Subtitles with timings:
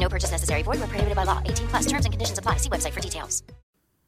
[0.00, 0.62] No purchase necessary.
[0.62, 1.42] Void where prohibited by law.
[1.44, 2.58] 18 plus terms and conditions apply.
[2.58, 3.42] See website for details.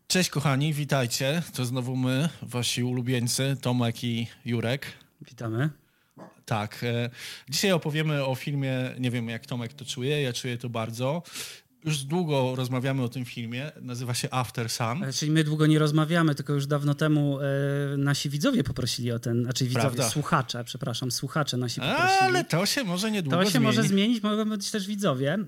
[0.08, 1.42] Cześć kochani, witajcie.
[1.54, 4.86] To znowu my, wasi ulubieńcy, Tomek i Jurek.
[5.20, 5.70] Witamy.
[6.44, 7.10] Tak, e,
[7.48, 11.22] dzisiaj opowiemy o filmie, nie wiem jak Tomek to czuje, ja czuję to bardzo.
[11.86, 15.04] Już długo rozmawiamy o tym filmie, nazywa się After Sun.
[15.04, 17.44] E, Czyli my długo nie rozmawiamy, tylko już dawno temu e,
[17.96, 20.08] nasi widzowie poprosili o ten, znaczy widzowie, Prawda.
[20.10, 22.08] słuchacze, przepraszam, słuchacze nasi poprosili.
[22.20, 23.66] Ale to się może niedługo To się zmieni.
[23.66, 25.38] może zmienić, mogą być też widzowie.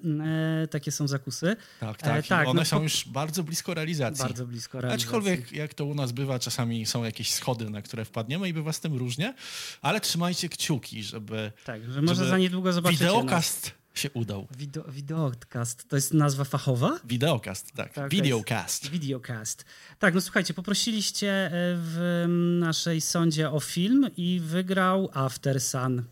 [0.62, 1.56] E, takie są zakusy.
[1.80, 2.24] Tak, tak.
[2.24, 4.22] E, tak, One no, są już bardzo blisko realizacji.
[4.24, 5.06] Bardzo blisko realizacji.
[5.06, 8.72] Aczkolwiek jak to u nas bywa, czasami są jakieś schody, na które wpadniemy i bywa
[8.72, 9.34] z tym różnie,
[9.82, 14.40] ale trzymajcie kciuki, żeby, Tak, że może żeby za niedługo zobaczycie Wideokast się udał.
[14.40, 14.56] nas.
[14.56, 16.98] Wideo, videocast, to jest nazwa fachowa?
[17.04, 17.92] Wideokast, tak.
[17.92, 18.90] Tak, Videocast.
[18.90, 19.64] Videocast.
[19.98, 22.24] Tak, no słuchajcie, poprosiliście e, w
[22.60, 26.04] naszej sądzie o film i wygrał After Sun.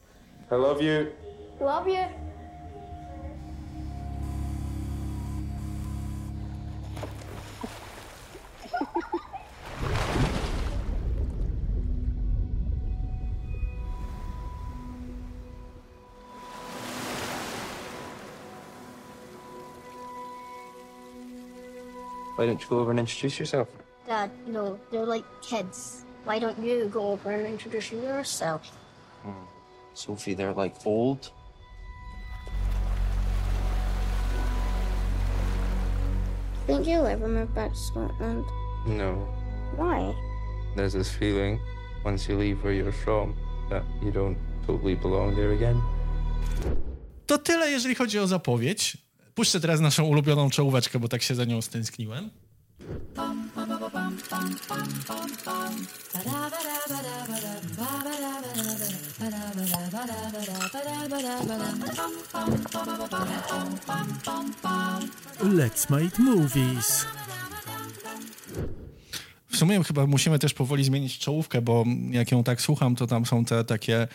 [0.51, 1.07] I love you.
[1.61, 2.27] Love you.
[22.37, 23.69] Why don't you go over and introduce yourself?
[24.07, 26.05] Dad, you know, they're like kids.
[26.25, 28.71] Why don't you go over and introduce yourself?
[29.23, 29.45] Hmm.
[29.95, 31.31] Sophie, they're like old.
[36.67, 38.45] Think you'll ever move back to Scotland?
[38.87, 39.15] No.
[39.77, 40.15] Why?
[40.75, 41.59] There's this feeling
[42.05, 43.35] once you leave where you're from
[43.71, 45.81] that you don't totally belong there again.
[47.27, 49.06] To tyle, jeżeli chodzi o zapowiedź.
[49.37, 52.31] Puszczę teraz naszą ulubioną czołóweczkę, bo tak się za nią stęskniłem.
[65.43, 67.07] Let's make movies.
[69.49, 73.27] W sumie chyba musimy też powoli zmienić czołówkę, bo jak ją tak słucham, to tam
[73.27, 74.09] są te takie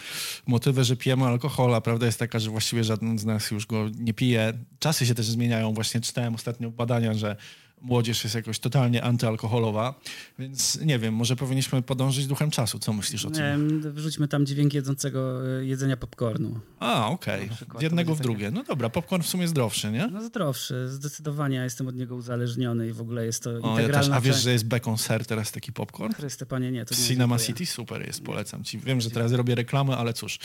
[0.47, 3.89] motywy, że pijemy alkohol, a prawda jest taka, że właściwie żaden z nas już go
[3.99, 4.53] nie pije.
[4.79, 5.73] Czasy się też zmieniają.
[5.73, 7.35] Właśnie czytałem ostatnio badania, że
[7.81, 9.99] młodzież jest jakoś totalnie antyalalkoholowa,
[10.39, 12.79] więc nie wiem, może powinniśmy podążyć duchem czasu.
[12.79, 13.43] Co myślisz o tym?
[13.43, 16.59] Em, Wrzućmy tam dźwięk jedzącego e, jedzenia popcornu.
[16.79, 17.49] A, okej.
[17.49, 18.51] przykład Z jednego w drugie.
[18.51, 20.07] No dobra, popcorn w sumie zdrowszy, nie?
[20.07, 23.71] No zdrowszy, zdecydowanie ja jestem od niego uzależniony i w ogóle jest to O, ja
[23.71, 24.17] integralna też.
[24.17, 26.13] A wiesz, że jest bacon ser teraz taki popcorn?
[26.13, 27.57] Chryste, panie, nie, to nie Cinema dziękuję.
[27.57, 28.79] City super jest, polecam ci.
[28.79, 30.39] Wiem, że teraz robię reklamę, ale cóż.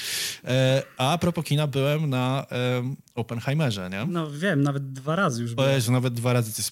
[0.44, 4.06] E, a propos kina, byłem na e, Oppenheimerze, nie?
[4.08, 5.70] No wiem, nawet dwa razy już byłem.
[5.72, 6.70] Jezu, nawet dwa razy to jest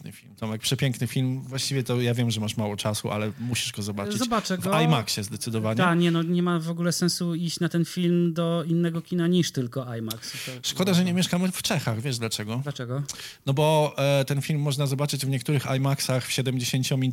[0.00, 0.34] przepiękny film.
[0.36, 1.40] Tomek, przepiękny film.
[1.42, 4.18] Właściwie to ja wiem, że masz mało czasu, ale musisz go zobaczyć.
[4.18, 4.80] Zobaczę W go.
[4.80, 5.76] IMAXie zdecydowanie.
[5.76, 9.26] Tak, nie, no nie ma w ogóle sensu iść na ten film do innego kina
[9.26, 10.32] niż tylko IMAX.
[10.32, 12.00] To, Szkoda, że nie mieszkamy w Czechach.
[12.00, 12.60] Wiesz dlaczego?
[12.62, 13.02] Dlaczego?
[13.46, 17.12] No bo e, ten film można zobaczyć w niektórych IMAXach w 70-mm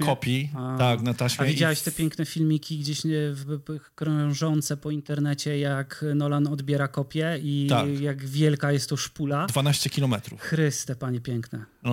[0.00, 0.50] No kopii.
[0.54, 0.76] A.
[0.78, 1.44] Tak, na taśmie.
[1.44, 3.02] A widziałeś I- te piękne filmiki gdzieś
[3.32, 8.00] w, w, krążące po internecie, jak Nolan odbiera kopię i Tak.
[8.00, 9.46] jak wielka jest to szpula?
[9.46, 10.40] 12 kilometrów.
[10.40, 11.64] Chryste, panie piękne.
[11.82, 11.91] No,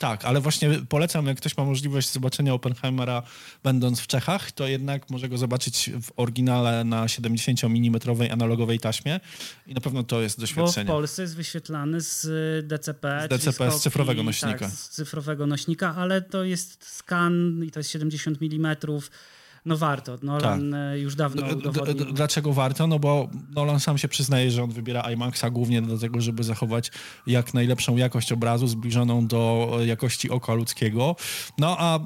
[0.00, 3.22] tak, ale właśnie polecam, jak ktoś ma możliwość zobaczenia Oppenheimera
[3.62, 9.20] będąc w Czechach, to jednak może go zobaczyć w oryginale na 70-mm analogowej taśmie
[9.66, 10.86] i na pewno to jest Bo w doświadczenie.
[10.86, 12.26] Polsce jest wyświetlany z
[12.66, 13.22] DCP.
[13.26, 14.58] Z DCP, z kopii, cyfrowego nośnika.
[14.58, 18.76] Tak, z cyfrowego nośnika, ale to jest skan i to jest 70 mm.
[19.64, 20.18] No warto.
[20.22, 22.12] Nolan e, już dawno udowodnił.
[22.12, 22.86] Dlaczego warto?
[22.86, 26.90] No bo Nolan sam się przyznaje, że on wybiera IMAXa głównie do tego, żeby zachować
[27.26, 31.16] jak najlepszą jakość obrazu zbliżoną do e, jakości oka ludzkiego.
[31.58, 32.00] No a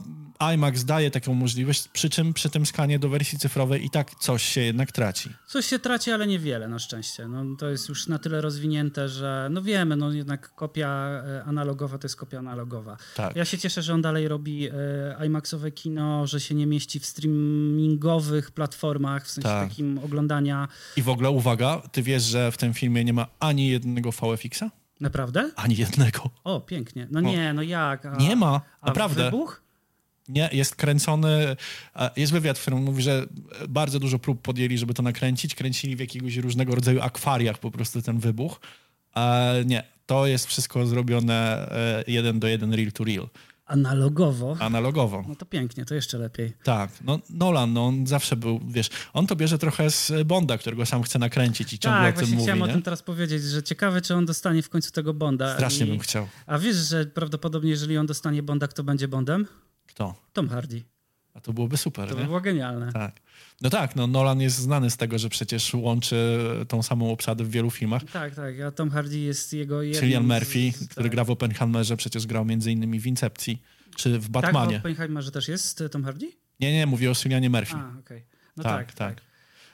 [0.54, 4.42] IMAX daje taką możliwość, przy czym przy tym skanie do wersji cyfrowej i tak coś
[4.42, 5.30] się jednak traci.
[5.46, 7.28] Coś się traci, ale niewiele na szczęście.
[7.28, 11.98] No, to jest już na tyle rozwinięte, że no wiemy, no jednak kopia e, analogowa
[11.98, 12.96] to jest kopia analogowa.
[13.16, 13.36] Tak.
[13.36, 14.68] Ja się cieszę, że on dalej robi
[15.20, 19.68] e, IMAXowe kino, że się nie mieści w streamingowych platformach, w sensie Tak.
[19.68, 20.68] takim oglądania.
[20.96, 24.70] I w ogóle uwaga, ty wiesz, że w tym filmie nie ma ani jednego VFX-a?
[25.00, 25.50] Naprawdę?
[25.56, 26.30] Ani jednego.
[26.44, 27.08] O, pięknie.
[27.10, 28.06] No nie, no jak?
[28.06, 29.24] A, Nie ma, a naprawdę.
[29.24, 29.63] wybuch?
[30.28, 31.56] Nie, jest kręcony.
[32.16, 33.26] Jest wywiad, w którym mówi, że
[33.68, 35.54] bardzo dużo prób podjęli, żeby to nakręcić.
[35.54, 38.60] Kręcili w jakiegoś różnego rodzaju akwariach po prostu ten wybuch.
[39.16, 43.28] E, nie, to jest wszystko zrobione e, jeden do jeden, real to real.
[43.66, 44.56] Analogowo.
[44.60, 45.24] Analogowo.
[45.28, 46.52] No to pięknie, to jeszcze lepiej.
[46.64, 50.86] Tak, no Nolan, no on zawsze był, wiesz, on to bierze trochę z Bonda, którego
[50.86, 52.64] sam chce nakręcić i ciągle tak, o tym mówi, chciałem nie?
[52.64, 55.54] o tym teraz powiedzieć, że ciekawe, czy on dostanie w końcu tego Bonda.
[55.54, 56.28] Strasznie I- bym chciał.
[56.46, 59.46] A wiesz, że prawdopodobnie jeżeli on dostanie Bonda, kto będzie Bondem?
[59.94, 60.14] Kto?
[60.32, 60.82] Tom Hardy.
[61.34, 62.92] A to byłoby super, To by było genialne.
[62.92, 63.20] Tak.
[63.62, 66.38] No tak, no Nolan jest znany z tego, że przecież łączy
[66.68, 68.02] tą samą obsadę w wielu filmach.
[68.12, 71.12] Tak, tak, a Tom Hardy jest jego Cillian Murphy, z- który tak.
[71.12, 73.62] gra w Oppenheimerze, przecież grał między innymi w Incepcji,
[73.96, 74.76] czy w Tak, Batmanie.
[74.76, 76.32] w Oppenheimerze też jest Tom Hardy?
[76.60, 77.76] Nie, nie, mówię o Cillianie Murphy.
[77.76, 78.22] A, okej.
[78.56, 79.20] No tak, tak, tak.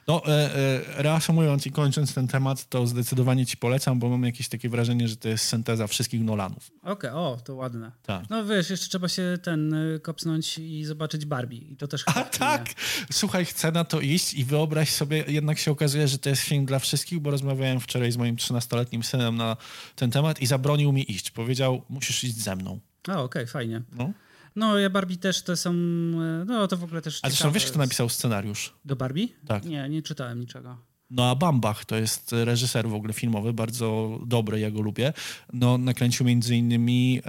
[0.06, 4.49] No, e, e, reasumując i kończąc ten temat, to zdecydowanie ci polecam, bo mam jakieś
[4.49, 6.70] takie wrażenie, że to jest synteza wszystkich Nolanów.
[6.82, 7.93] Okej, o, to ładne.
[8.02, 8.31] Tak.
[8.31, 11.58] No wiesz, jeszcze trzeba się ten y, kopsnąć i zobaczyć Barbie.
[11.58, 12.67] I to też A tak!
[13.12, 16.67] Słuchaj, chcę na to iść i wyobraź sobie, jednak się okazuje, że to jest film
[16.67, 19.56] dla wszystkich, bo rozmawiałem wczoraj z moim 13-letnim synem na
[19.97, 21.31] ten temat i zabronił mi iść.
[21.31, 22.81] Powiedział, musisz iść ze mną.
[23.08, 23.82] A, okej, fajnie.
[23.93, 24.12] No.
[24.60, 27.66] No, ja Barbie też to są, e, no to w ogóle też A zresztą wiesz,
[27.66, 28.72] kto napisał scenariusz?
[28.74, 29.28] No Do Barbie?
[29.46, 29.64] Tak.
[29.64, 30.78] Nie, nie czytałem niczego.
[31.10, 35.12] Noah Bambach to jest reżyser w ogóle filmowy, bardzo dobry, ja go lubię.
[35.52, 37.22] No, nakręcił między innymi,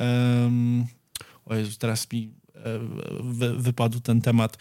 [0.44, 0.86] um,
[1.46, 2.62] o Jezu, teraz mi e,
[3.24, 4.58] wy, wypadł ten temat,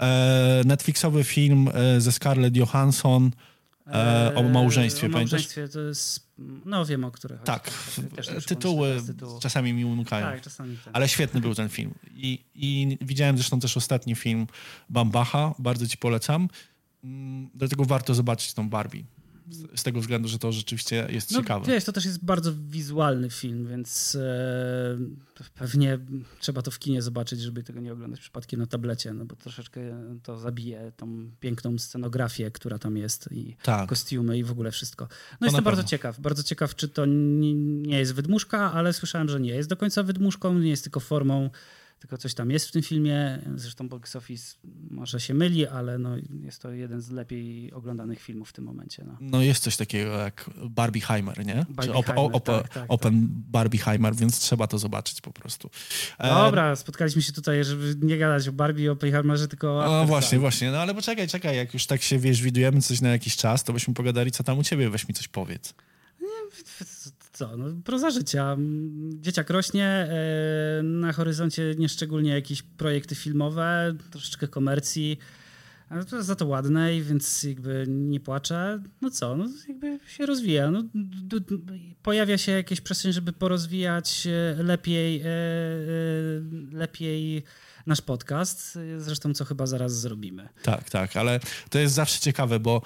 [0.00, 3.30] e, Netflixowy film e, ze Scarlett Johansson
[3.86, 5.32] e, o małżeństwie, o pamiętasz?
[5.32, 6.29] małżeństwie to jest,
[6.64, 7.38] no wiem o których.
[7.38, 7.46] chodzi.
[7.46, 7.70] Tak,
[8.16, 9.02] Też tytuły
[9.40, 10.26] czasami mi umykają.
[10.26, 10.96] Tak, czasami tak.
[10.96, 11.94] Ale świetny był ten film.
[12.14, 14.46] I, I widziałem zresztą też ostatni film
[14.88, 16.48] Bambacha, bardzo ci polecam.
[17.04, 19.04] Mm, Dlatego warto zobaczyć tą Barbie.
[19.50, 21.66] Z, tego względu, że to rzeczywiście jest No, ciekawe.
[21.66, 24.98] wiesz, to też jest bardzo wizualny film, więc e,
[25.54, 25.98] pewnie
[26.40, 29.80] trzeba to w kinie zobaczyć, żeby tego nie oglądać przypadkiem na tablecie, no bo troszeczkę
[30.22, 33.88] to zabije tą piękną scenografię, która tam jest i Tak.
[33.88, 35.04] kostiumy i w ogóle wszystko.
[35.04, 39.40] No na jestem bardzo ciekaw, bardzo ciekaw, czy to nie jest wydmuszka, ale słyszałem, że
[39.40, 41.50] nie jest do końca wydmuszką, nie jest tylko formą,
[42.00, 43.38] tylko coś tam jest w tym filmie.
[43.56, 44.56] Zresztą box office
[44.90, 46.10] może się myli, ale no,
[46.42, 49.04] jest to jeden z lepiej oglądanych filmów w tym momencie.
[49.06, 49.16] No.
[49.20, 51.66] No jest coś takiego jak Barbieheimer, nie?
[51.68, 55.70] Czy Barbieheimer, op, op, tak, tak, Open Barbieheimer, więc trzeba to zobaczyć po prostu.
[56.18, 60.06] E, Dobra, spotkaliśmy się tutaj, żeby nie gadać o Barbie i o tylko o No
[60.06, 60.70] właśnie, właśnie.
[60.70, 63.72] No ale poczekaj, czekaj, jak już tak się, wiesz, widujemy coś na jakiś czas, to
[63.72, 65.74] byśmy pogadali, co tam u ciebie, weź mi coś powiedz.
[67.40, 68.56] Co, no, proza życia.
[69.14, 75.18] Dzieciak rośnie, e, na horyzoncie nieszczególnie jakieś projekty filmowe, troszeczkę komercji,
[75.88, 78.82] ale to jest za to ładnej, więc jakby nie płaczę.
[79.00, 80.70] No co, no jakby się rozwija.
[80.70, 80.84] No,
[82.02, 85.28] pojawia się jakaś przestrzeń, żeby porozwijać e, lepiej, e,
[86.72, 87.42] lepiej
[87.90, 90.48] nasz podcast, zresztą co chyba zaraz zrobimy.
[90.62, 91.40] Tak, tak, ale
[91.70, 92.82] to jest zawsze ciekawe, bo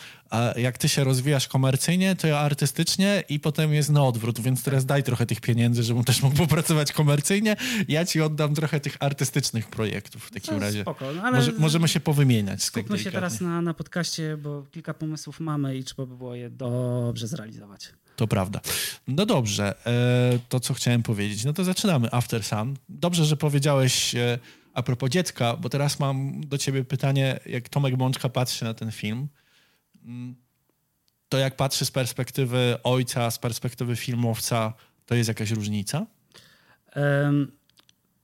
[0.56, 4.86] jak ty się rozwijasz komercyjnie, to ja artystycznie i potem jest na odwrót, więc teraz
[4.86, 7.56] daj trochę tych pieniędzy, żebym też mógł popracować komercyjnie.
[7.88, 10.82] Ja ci oddam trochę tych artystycznych projektów w takim razie.
[10.82, 12.62] spoko, no, ale Może, możemy się powymieniać.
[12.62, 16.50] Skupmy się teraz na, na podcaście, bo kilka pomysłów mamy i trzeba by było je
[16.50, 17.92] dobrze zrealizować.
[18.16, 18.60] To prawda.
[19.08, 21.44] No dobrze, e, to co chciałem powiedzieć.
[21.44, 22.76] No to zaczynamy After Sun.
[22.88, 24.38] Dobrze, że powiedziałeś e,
[24.74, 28.92] a propos dziecka, bo teraz mam do ciebie pytanie, jak Tomek Bączka patrzy na ten
[28.92, 29.28] film,
[30.04, 30.34] mm,
[31.28, 34.74] to jak patrzy z perspektywy ojca, z perspektywy filmowca,
[35.06, 36.06] to jest jakaś różnica?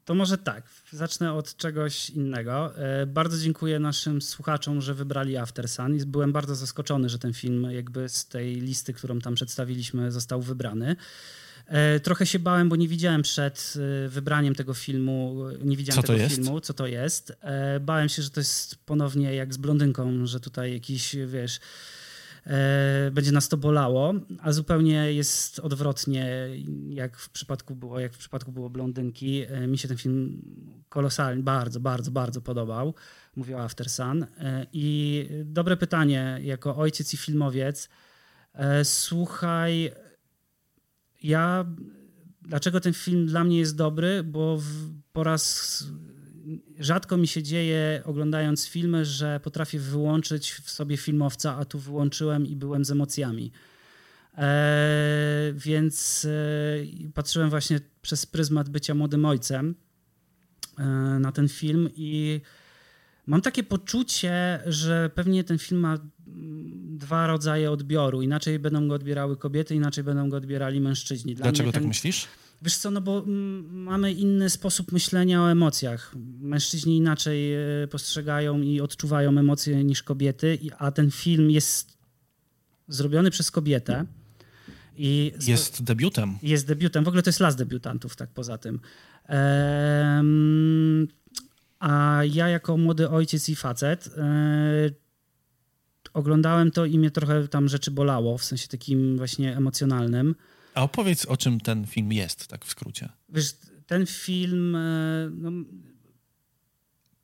[0.04, 2.78] To może tak, zacznę od czegoś innego.
[2.78, 5.98] E, Bardzo dziękuję naszym słuchaczom, że wybrali After Sun.
[6.06, 10.96] Byłem bardzo zaskoczony, że ten film jakby z tej listy, którą tam przedstawiliśmy, został wybrany.
[11.70, 13.74] E, Trochę się bałem, bo nie widziałem przed
[14.04, 16.34] e, wybraniem tego filmu, nie widziałem Co tego jest?
[16.36, 17.32] filmu, co to jest.
[17.40, 21.60] E, Bałem się, że to jest ponownie jak z blondynką, że tutaj jakiś, wiesz,
[22.46, 26.48] e, będzie nas to bolało, a zupełnie jest odwrotnie,
[26.88, 29.42] jak w przypadku było, jak w przypadku było blondynki.
[29.48, 30.42] E, Mi się ten film
[30.88, 32.94] kolosalnie, bardzo, bardzo, bardzo podobał.
[33.36, 34.22] Mówię o After Sun.
[34.38, 37.88] E, I dobre pytanie, jako ojciec i filmowiec.
[38.54, 39.92] E, Słuchaj,
[41.22, 41.66] ja.
[42.42, 44.22] Dlaczego ten film dla mnie jest dobry?
[44.22, 44.64] Bo w,
[45.12, 45.84] po raz
[46.78, 52.46] rzadko mi się dzieje, oglądając filmy, że potrafię wyłączyć w sobie filmowca, a tu wyłączyłem
[52.46, 53.52] i byłem z emocjami.
[54.38, 56.26] E, więc
[57.04, 59.74] e, patrzyłem właśnie przez pryzmat bycia młodym ojcem
[60.78, 60.84] e,
[61.20, 62.40] na ten film i
[63.26, 65.98] mam takie poczucie, że pewnie ten film ma
[66.98, 68.22] dwa rodzaje odbioru.
[68.22, 71.34] Inaczej będą go odbierały kobiety, inaczej będą go odbierali mężczyźni.
[71.34, 72.26] Dla Dlaczego tak ten, myślisz?
[72.62, 76.14] Wiesz co, no bo mm, mamy inny sposób myślenia o emocjach.
[76.40, 81.98] Mężczyźni inaczej e, postrzegają i odczuwają emocje niż kobiety, a ten film jest
[82.88, 84.06] zrobiony przez kobietę
[84.96, 86.38] I jest debiutem.
[86.42, 87.04] Jest debiutem.
[87.04, 88.80] W ogóle to jest las debiutantów, tak poza tym.
[89.26, 91.06] Ehm,
[91.80, 94.90] a ja jako młody ojciec i facet e,
[96.14, 100.34] oglądałem to i mnie trochę tam rzeczy bolało, w sensie takim właśnie emocjonalnym.
[100.74, 103.08] A opowiedz, o czym ten film jest, tak w skrócie.
[103.28, 103.56] Wiesz,
[103.86, 105.50] ten film e, no,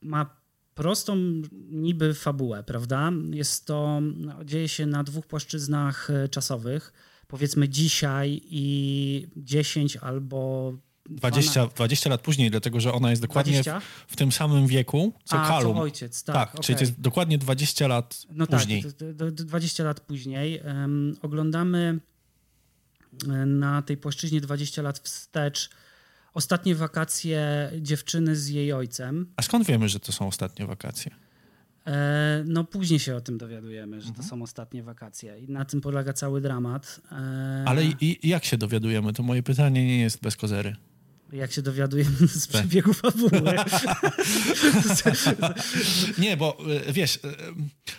[0.01, 0.37] ma
[0.75, 1.17] prostą
[1.71, 3.13] niby fabułę, prawda?
[3.31, 6.93] Jest to, no, dzieje się na dwóch płaszczyznach e, czasowych.
[7.27, 10.73] Powiedzmy dzisiaj i 10 albo
[11.11, 13.67] 20, 20 lat później, dlatego że ona jest dokładnie w,
[14.07, 15.77] w, tym samym wieku co A, Kalum.
[15.77, 16.35] Co ojciec, tak.
[16.35, 16.63] tak okay.
[16.63, 18.83] czyli to jest dokładnie 20 lat no później.
[19.19, 20.61] Tak, 20 lat później.
[20.65, 22.01] Um, oglądamy
[23.47, 25.71] na tej płaszczyźnie 20 lat wstecz
[26.35, 29.33] ostatnie wakacje dziewczyny z jej ojcem.
[29.37, 31.11] A skąd wiemy, że to są ostatnie wakacje?
[31.87, 34.25] E, no później się o tym dowiadujemy, że mhm.
[34.25, 37.01] to są ostatnie wakacje i na tym polega cały dramat.
[37.13, 37.65] E...
[37.67, 39.13] Ale i, i jak się dowiadujemy?
[39.13, 40.77] To moje pytanie nie jest bez kozery.
[41.33, 42.63] Jak się dowiadujemy z tak.
[42.63, 43.55] przebiegu fabuły.
[46.19, 47.19] nie, bo e, wiesz, e,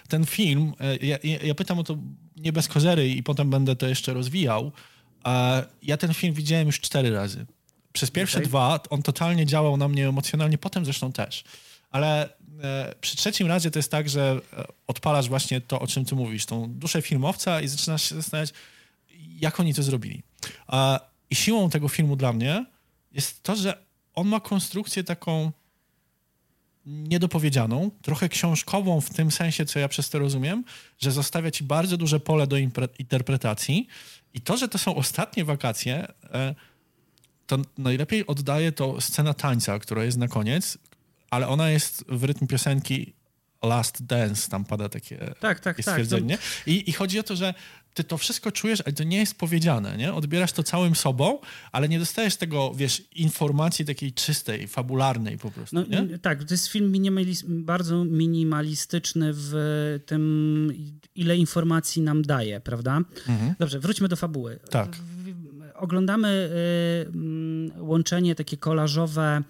[0.07, 1.97] ten film, ja, ja pytam o to
[2.37, 4.71] nie bez kozery i potem będę to jeszcze rozwijał.
[5.81, 7.45] Ja ten film widziałem już cztery razy.
[7.93, 8.47] Przez pierwsze okay.
[8.47, 11.43] dwa on totalnie działał na mnie emocjonalnie, potem zresztą też.
[11.91, 12.29] Ale
[12.63, 16.15] e, przy trzecim razie to jest tak, że e, odpalasz właśnie to, o czym ty
[16.15, 18.53] mówisz, tą duszę filmowca i zaczynasz się zastanawiać,
[19.39, 20.23] jak oni to zrobili.
[21.29, 22.65] I siłą tego filmu dla mnie
[23.17, 25.51] jest to, że on ma konstrukcję taką
[26.85, 30.63] niedopowiedzianą, trochę książkową w tym sensie, co ja przez to rozumiem,
[30.99, 32.57] że zostawia ci bardzo duże pole do
[32.99, 33.87] interpretacji.
[34.33, 36.55] I to, że to są ostatnie wakacje, e,
[37.47, 40.77] to najlepiej oddaje to scena tańca, która jest na koniec,
[41.29, 43.13] ale ona jest w rytm piosenki
[43.63, 45.81] Last Dance, tam pada takie tak, tak, tak.
[45.81, 46.37] stwierdzenie.
[46.37, 47.53] Tak, I, I chodzi o to, że
[47.97, 50.13] ty to wszystko czujesz, ale to nie jest powiedziane, nie?
[50.13, 51.39] Odbierasz to całym sobą,
[51.71, 56.17] ale nie dostajesz tego, wiesz, informacji takiej czystej, fabularnej po prostu, no?
[56.21, 59.53] Tak, to jest film minimalis bardzo minimalistyczny w
[60.05, 60.73] tym,
[61.15, 62.97] ile informacji nam daje, prawda?
[63.27, 63.55] Mhm.
[63.59, 64.59] Dobrze, wróćmy do fabuły.
[64.69, 64.97] Tak.
[65.75, 66.49] Oglądamy
[67.77, 69.43] y, łączenie takie kolażowe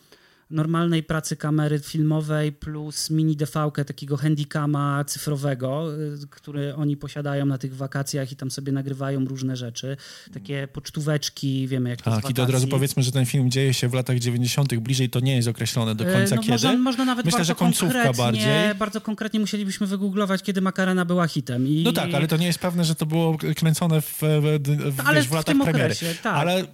[0.49, 7.57] normalnej pracy kamery filmowej plus mini DV takiego handicama cyfrowego, y, który oni posiadają na
[7.57, 9.97] tych wakacjach i tam sobie nagrywają różne rzeczy.
[10.33, 13.73] Takie pocztóweczki, wiemy jak to Tak, i to od razu powiedzmy, że ten film dzieje
[13.73, 14.75] się w latach 90.
[14.75, 16.51] Bliżej to nie jest określone do końca no, kiedy.
[16.51, 18.75] Można, można nawet Myślę, że końcówka bardziej.
[18.79, 21.67] Bardzo konkretnie musielibyśmy wygooglować, kiedy Makarena była hitem.
[21.67, 24.59] I, no tak, ale to nie jest pewne, że to było kręcone w, w,
[24.91, 25.83] w, wiesz, w latach premiery.
[25.83, 26.35] Okresie, tak.
[26.35, 26.65] Ale e,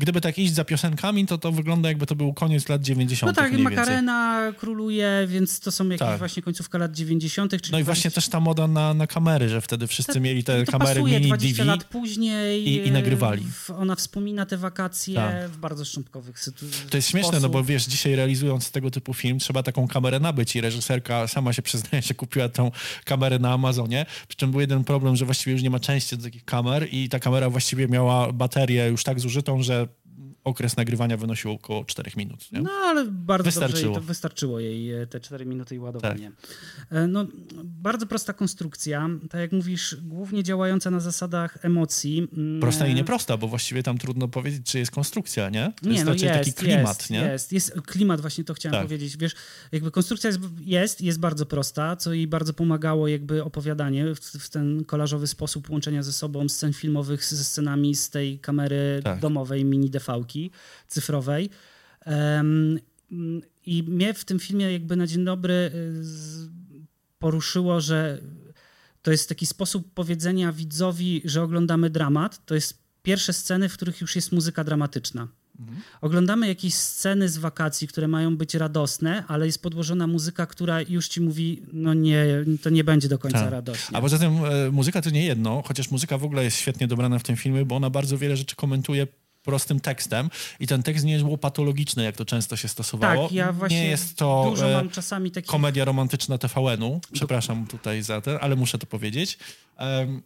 [0.00, 3.15] gdyby tak iść za piosenkami, to to wygląda jakby to był koniec lat 90.
[3.22, 6.18] No tak, Makarena Arena króluje, więc to są jakieś tak.
[6.18, 7.50] właśnie końcówka lat 90.
[7.50, 8.20] Czyli no i właśnie 20...
[8.20, 11.62] też ta moda na, na kamery, że wtedy wszyscy mieli te kamery pasuje, mini 20
[11.62, 13.42] DV lat później i, i nagrywali.
[13.52, 15.48] W, ona wspomina te wakacje tak.
[15.50, 16.90] w bardzo szczątkowych sytuacjach.
[16.90, 17.42] To jest śmieszne, sposób.
[17.42, 21.52] no bo wiesz, dzisiaj realizując tego typu film, trzeba taką kamerę nabyć i reżyserka sama
[21.52, 22.70] się przyznaje, że kupiła tą
[23.04, 26.22] kamerę na Amazonie, przy czym był jeden problem, że właściwie już nie ma części do
[26.22, 29.88] takich kamer i ta kamera właściwie miała baterię już tak zużytą, że
[30.46, 32.52] okres nagrywania wynosił około 4 minut.
[32.52, 32.60] Nie?
[32.60, 33.94] No ale bardzo wystarczyło.
[33.94, 36.32] dobrze wystarczyło jej e, te 4 minuty i ładowanie.
[36.40, 36.98] Tak.
[36.98, 37.26] E, no,
[37.64, 42.28] bardzo prosta konstrukcja, tak jak mówisz, głównie działająca na zasadach emocji.
[42.36, 45.72] Mm, prosta i e, nieprosta, bo właściwie tam trudno powiedzieć, czy jest konstrukcja, nie?
[45.82, 47.18] To nie, jest no raczej jest, taki klimat, jest, nie?
[47.18, 48.86] Jest, jest klimat, właśnie to chciałem tak.
[48.86, 49.16] powiedzieć.
[49.16, 49.34] Wiesz,
[49.72, 54.50] jakby konstrukcja jest, jest, jest bardzo prosta, co jej bardzo pomagało jakby opowiadanie w, w
[54.50, 59.20] ten kolażowy sposób łączenia ze sobą scen filmowych ze scenami z tej kamery tak.
[59.20, 59.90] domowej mini
[60.88, 61.50] Cyfrowej.
[63.66, 65.70] I mnie w tym filmie jakby na dzień dobry y,
[67.18, 68.20] poruszyło, że
[69.02, 72.46] to jest taki sposób powiedzenia widzowi, że oglądamy dramat.
[72.46, 75.28] To jest pierwsze sceny, w których już jest muzyka dramatyczna.
[75.60, 75.80] Mhm.
[76.00, 81.08] Oglądamy jakieś sceny z wakacji, które mają być radosne, ale jest podłożona muzyka, która już
[81.08, 82.26] ci mówi, no nie,
[82.62, 83.50] to nie będzie do końca tak.
[83.50, 83.98] radośnie.
[83.98, 87.18] A poza tym e, muzyka to nie jedno, chociaż muzyka w ogóle jest świetnie dobrana
[87.18, 89.06] w tym filmie, bo ona bardzo wiele rzeczy komentuje
[89.46, 93.22] prostym tekstem i ten tekst nie jest łopatologiczny, jak to często się stosowało.
[93.28, 95.50] Tak, ja właśnie nie jest to dużo mam czasami takich...
[95.50, 99.38] komedia romantyczna TVN-u, przepraszam tutaj za to, ale muszę to powiedzieć.
[99.78, 100.22] Um,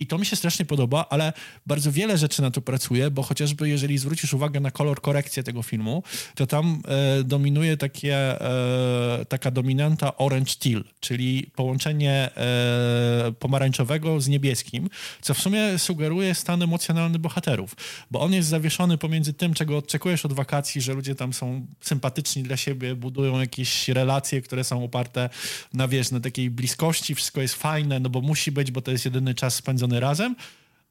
[0.00, 1.32] i to mi się strasznie podoba, ale
[1.66, 5.62] bardzo wiele rzeczy na to pracuje, bo chociażby jeżeli zwrócisz uwagę na kolor korekcję tego
[5.62, 6.02] filmu,
[6.34, 14.28] to tam e, dominuje takie, e, taka dominanta orange teal, czyli połączenie e, pomarańczowego z
[14.28, 14.88] niebieskim,
[15.20, 17.76] co w sumie sugeruje stan emocjonalny bohaterów,
[18.10, 22.42] bo on jest zawieszony pomiędzy tym, czego oczekujesz od wakacji, że ludzie tam są sympatyczni
[22.42, 25.30] dla siebie, budują jakieś relacje, które są oparte
[25.72, 29.04] na, wiesz, na takiej bliskości, wszystko jest fajne, no bo musi być, bo to jest
[29.04, 30.36] jedyny czas spędzony razem,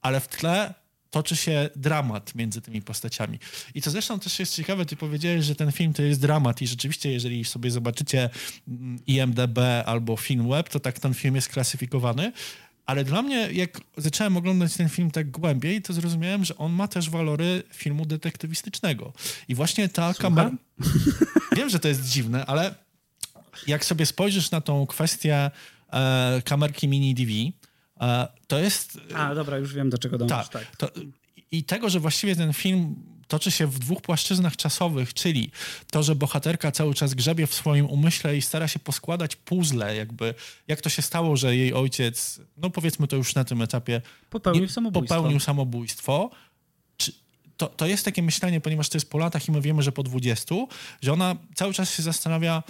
[0.01, 0.73] ale w tle
[1.09, 3.39] toczy się dramat między tymi postaciami.
[3.75, 6.67] I to zresztą też jest ciekawe, ty powiedziałeś, że ten film to jest dramat i
[6.67, 8.29] rzeczywiście, jeżeli sobie zobaczycie
[8.67, 12.31] mm, IMDB albo Filmweb, to tak ten film jest klasyfikowany,
[12.89, 16.87] ale dla mnie, jak zacząłem oglądać ten film tak głębiej, to zrozumiałem, że on ma
[16.87, 19.13] też walory filmu detektywistycznego.
[19.47, 20.51] I właśnie ta kamera...
[21.57, 22.75] Wiem, że to jest dziwne, ale
[23.67, 25.51] jak sobie spojrzysz na tą kwestię
[25.93, 27.31] e, kamerki mini DV,
[28.47, 28.99] to jest...
[29.15, 30.49] A, dobra, już wiem, do czego dążysz.
[30.49, 30.75] Tak.
[30.75, 30.91] tak.
[31.51, 32.95] I tego, że właściwie ten film
[33.29, 35.51] toczy się w dwóch płaszczyznach czasowych, czyli
[35.91, 40.33] to, że bohaterka cały czas grzebie w swoim umyśle i stara się poskładać puzzle, jakby
[40.67, 44.69] jak to się stało, że jej ojciec, no powiedzmy to już na tym etapie, popełnił
[44.69, 45.15] samobójstwo.
[45.15, 46.29] Popełnił samobójstwo.
[46.97, 47.13] Czy,
[47.57, 50.03] to, to jest takie myślenie, ponieważ to jest po latach i my wiemy, że po
[50.03, 50.55] 20,
[51.01, 52.63] że ona cały czas się zastanawia,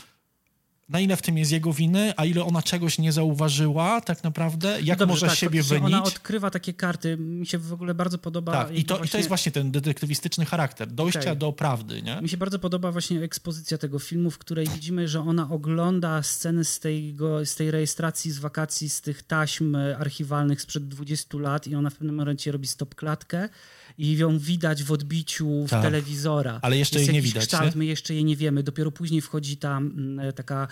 [0.89, 4.81] na ile w tym jest jego winy, a ile ona czegoś nie zauważyła tak naprawdę,
[4.81, 5.85] jak no dobrze, może tak, siebie wynić.
[5.85, 8.51] Ona odkrywa takie karty, mi się w ogóle bardzo podoba.
[8.51, 9.07] Tak, i to, właśnie...
[9.07, 11.35] i to jest właśnie ten detektywistyczny charakter, dojścia okay.
[11.35, 12.21] do prawdy, nie?
[12.21, 16.65] Mi się bardzo podoba właśnie ekspozycja tego filmu, w której widzimy, że ona ogląda sceny
[16.65, 21.75] z, tego, z tej rejestracji z wakacji, z tych taśm archiwalnych sprzed 20 lat i
[21.75, 23.49] ona w pewnym momencie robi stop klatkę
[23.99, 25.81] i ją widać w odbiciu w tak.
[25.81, 26.59] telewizora.
[26.61, 27.43] Ale jeszcze jest jej nie widać.
[27.43, 27.79] Kształt, nie?
[27.79, 28.63] my jeszcze jej nie wiemy.
[28.63, 30.67] Dopiero później wchodzi tam mm, taka e,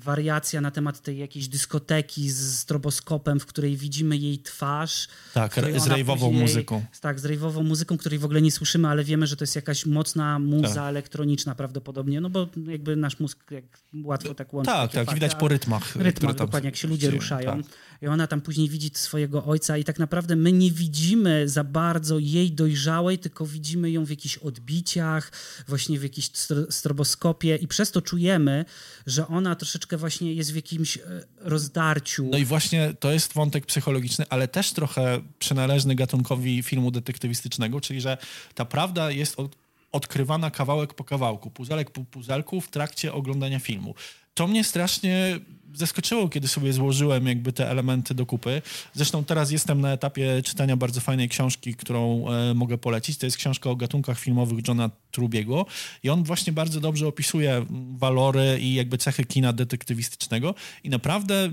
[0.00, 5.08] wariacja na temat tej jakiejś dyskoteki z stroboskopem, w której widzimy jej twarz.
[5.34, 6.84] Tak, z rejwową muzyką.
[7.00, 9.86] Tak, z rejwową muzyką, której w ogóle nie słyszymy, ale wiemy, że to jest jakaś
[9.86, 10.88] mocna muza tak.
[10.88, 13.64] elektroniczna prawdopodobnie, no bo jakby nasz mózg jak
[14.04, 14.70] łatwo tak łączy.
[14.70, 15.96] Tak, tak, widać po rytmach.
[15.96, 17.62] Rytmach, dokładnie, jak się ludzie ruszają.
[17.62, 17.72] Tak.
[18.02, 22.18] I ona tam później widzi swojego ojca i tak naprawdę my nie widzimy za bardzo
[22.18, 25.32] jej dojrzałej, tylko widzimy ją w jakichś odbiciach,
[25.68, 26.30] właśnie w jakimś
[26.70, 28.64] stroboskopie i przez to czujemy,
[29.06, 31.00] że ona troszeczkę właśnie jest w jakimś e,
[31.38, 32.28] rozdarciu.
[32.30, 38.00] No i właśnie to jest wątek psychologiczny, ale też trochę przynależny gatunkowi filmu detektywistycznego, czyli
[38.00, 38.18] że
[38.54, 39.56] ta prawda jest od,
[39.92, 43.94] odkrywana kawałek po kawałku, puzelek po puzelku w trakcie oglądania filmu.
[44.34, 45.40] To mnie strasznie
[45.74, 48.62] zaskoczyło, kiedy sobie złożyłem jakby te elementy do kupy.
[48.92, 53.18] Zresztą teraz jestem na etapie czytania bardzo fajnej książki, którą e, mogę polecić.
[53.18, 55.66] To jest książka o gatunkach filmowych Johna Trubiego
[56.02, 60.54] i on właśnie bardzo dobrze opisuje walory i jakby cechy kina detektywistycznego
[60.84, 61.50] i naprawdę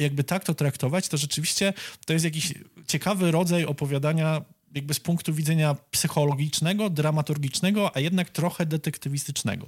[0.00, 1.72] jakby tak to traktować, to rzeczywiście
[2.06, 2.54] to jest jakiś
[2.86, 4.42] ciekawy rodzaj opowiadania
[4.74, 9.66] jakby z punktu widzenia psychologicznego, dramaturgicznego, a jednak trochę detektywistycznego.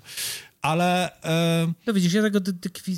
[0.65, 1.23] Ale...
[1.23, 1.73] E...
[1.87, 2.41] No widzisz, ja tego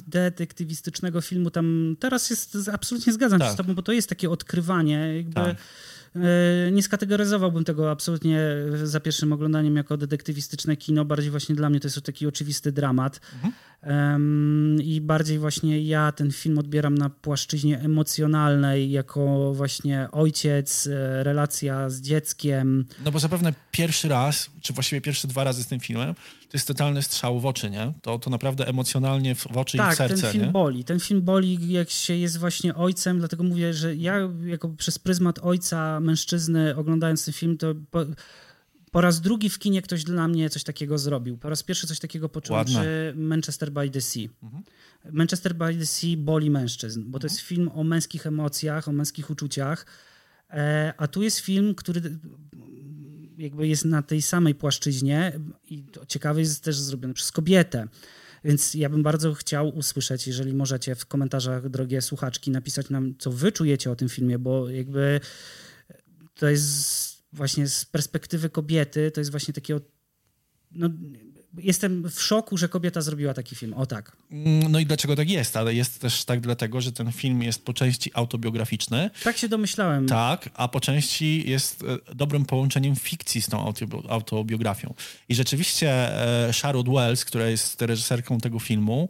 [0.06, 3.48] detektywistycznego filmu tam teraz jest, absolutnie zgadzam tak.
[3.48, 5.34] się z tobą, bo to jest takie odkrywanie jakby...
[5.34, 5.56] Tak.
[6.16, 8.40] E, nie skategoryzowałbym tego absolutnie
[8.82, 11.04] za pierwszym oglądaniem jako detektywistyczne kino.
[11.04, 13.20] Bardziej właśnie dla mnie to jest taki oczywisty dramat.
[13.34, 13.52] Mhm.
[14.82, 21.90] I bardziej właśnie ja ten film odbieram na płaszczyźnie emocjonalnej, jako właśnie ojciec, e, relacja
[21.90, 22.86] z dzieckiem.
[23.04, 26.14] No bo zapewne pierwszy raz, czy właściwie pierwsze dwa razy z tym filmem,
[26.48, 27.92] to jest totalny strzał w oczy, nie?
[28.02, 30.50] To, to naprawdę emocjonalnie w, w oczy tak, i w serce, ten film nie?
[30.50, 30.84] boli.
[30.84, 35.38] Ten film boli, jak się jest właśnie ojcem, dlatego mówię, że ja jako przez pryzmat
[35.38, 37.74] ojca, mężczyzny, oglądając ten film, to...
[37.90, 38.00] Po,
[38.90, 41.38] po raz drugi w kinie ktoś dla mnie coś takiego zrobił.
[41.38, 44.28] Po raz pierwszy coś takiego poczułem przy Manchester by the Sea.
[44.42, 44.62] Mhm.
[45.12, 47.48] Manchester by the Sea boli mężczyzn, bo to jest mhm.
[47.48, 49.86] film o męskich emocjach, o męskich uczuciach.
[50.50, 52.18] E, a tu jest film, który
[53.38, 57.88] jakby jest na tej samej płaszczyźnie i to ciekawe jest też zrobiony przez kobietę.
[58.44, 63.30] Więc ja bym bardzo chciał usłyszeć, jeżeli możecie w komentarzach, drogie słuchaczki, napisać nam, co
[63.30, 65.20] wy czujecie o tym filmie, bo jakby
[66.34, 69.80] to jest właśnie z perspektywy kobiety, to jest właśnie takie.
[70.70, 70.88] No,
[71.58, 73.74] jestem w szoku, że kobieta zrobiła taki film.
[73.74, 74.16] O tak.
[74.30, 75.56] Mm, no i dlaczego tak jest?
[75.56, 79.10] Ale jest też tak dlatego, że ten film jest po części autobiograficzny.
[79.24, 80.06] Tak się domyślałem.
[80.06, 83.72] Tak, a po części jest e, dobrym połączeniem fikcji z tą
[84.08, 84.94] autobiografią.
[85.28, 85.90] I rzeczywiście
[86.48, 89.08] e, Sharod Wells, która jest reżyserką tego filmu,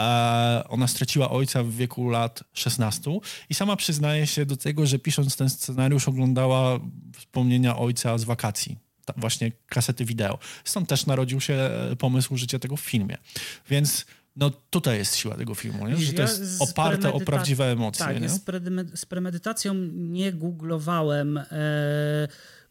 [0.00, 3.10] e, ona straciła ojca w wieku lat 16
[3.50, 6.80] i sama przyznaje się do tego, że pisząc ten scenariusz oglądała
[7.12, 8.83] wspomnienia ojca z wakacji
[9.16, 10.38] właśnie kasety wideo.
[10.64, 13.18] Stąd też narodził się e, pomysł życia tego w filmie.
[13.70, 15.96] Więc no tutaj jest siła tego filmu, nie?
[15.96, 18.06] że to jest oparte o prawdziwe emocje.
[18.06, 18.28] Tak, nie?
[18.28, 18.44] Z,
[18.94, 21.44] z premedytacją nie googlowałem e,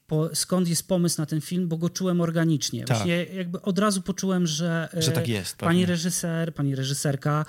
[0.08, 2.86] po, skąd jest pomysł na ten film, bo go czułem organicznie.
[2.86, 2.98] Tak.
[2.98, 7.46] Właśnie jakby od razu poczułem, że, że tak jest, pani reżyser, pani reżyserka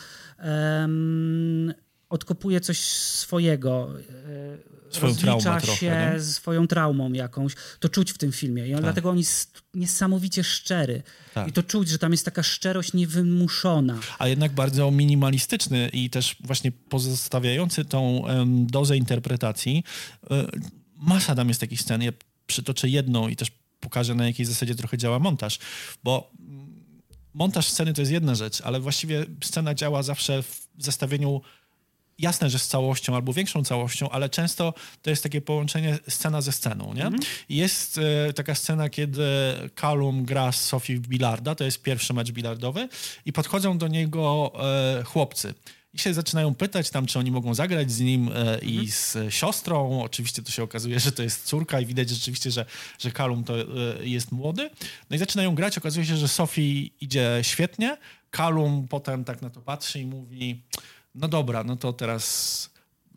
[2.09, 6.21] odkopuje coś swojego, e, Swoją traumę się trochę, nie?
[6.21, 8.69] z swoją traumą jakąś, to czuć w tym filmie.
[8.69, 11.03] I on, dlatego on jest niesamowicie szczery.
[11.35, 11.49] Tak.
[11.49, 13.99] I to czuć, że tam jest taka szczerość niewymuszona.
[14.19, 19.85] a jednak bardzo minimalistyczny i też właśnie pozostawiający tą em, dozę interpretacji.
[20.31, 20.47] E,
[20.97, 22.03] masa tam jest takich scen.
[22.03, 22.13] Ja
[22.47, 25.59] przytoczę jedną i też pokażę, na jakiej zasadzie trochę działa montaż,
[26.05, 26.83] bo mm,
[27.35, 31.41] montaż sceny to jest jedna rzecz, ale właściwie scena działa zawsze w zestawieniu
[32.19, 36.53] jasne, że z całością albo większą całością, ale często to jest takie połączenie scena ze
[36.53, 37.11] sceną, nie?
[37.49, 37.99] Jest
[38.29, 39.25] e, taka scena, kiedy
[39.81, 42.89] Callum gra z Sophie w bilarda, to jest pierwszy mecz bilardowy
[43.27, 44.53] i podchodzą do niego
[44.99, 45.55] e, chłopcy.
[45.95, 50.03] I się zaczynają pytać tam, czy oni mogą zagrać z nim e, i z siostrą.
[50.03, 52.67] Oczywiście to się okazuje, że to jest córka i widać rzeczywiście, że,
[52.99, 53.55] że Callum to
[54.01, 54.71] jest młody.
[55.11, 55.79] No i zaczynają grać.
[55.79, 57.97] Okazuje się, że Sophie idzie świetnie.
[58.37, 60.63] Callum potem tak na to patrzy i mówi,
[61.15, 62.71] no dobra, no to teraz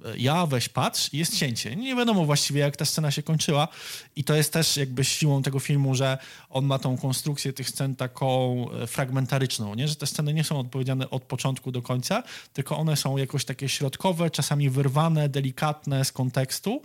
[0.06, 1.76] e, ja, weź patrz i jest cięcie.
[1.76, 3.68] Nie wiadomo właściwie, jak ta scena się kończyła
[4.16, 6.18] i to jest też jakby siłą tego filmu, że
[6.50, 9.88] on ma tą konstrukcję tych scen taką e, fragmentaryczną, nie?
[9.88, 13.70] że te sceny nie są odpowiedziane od początku do końca, tylko one są jakoś takie
[13.70, 16.82] środkowe, czasami wyrwane, delikatne z kontekstu,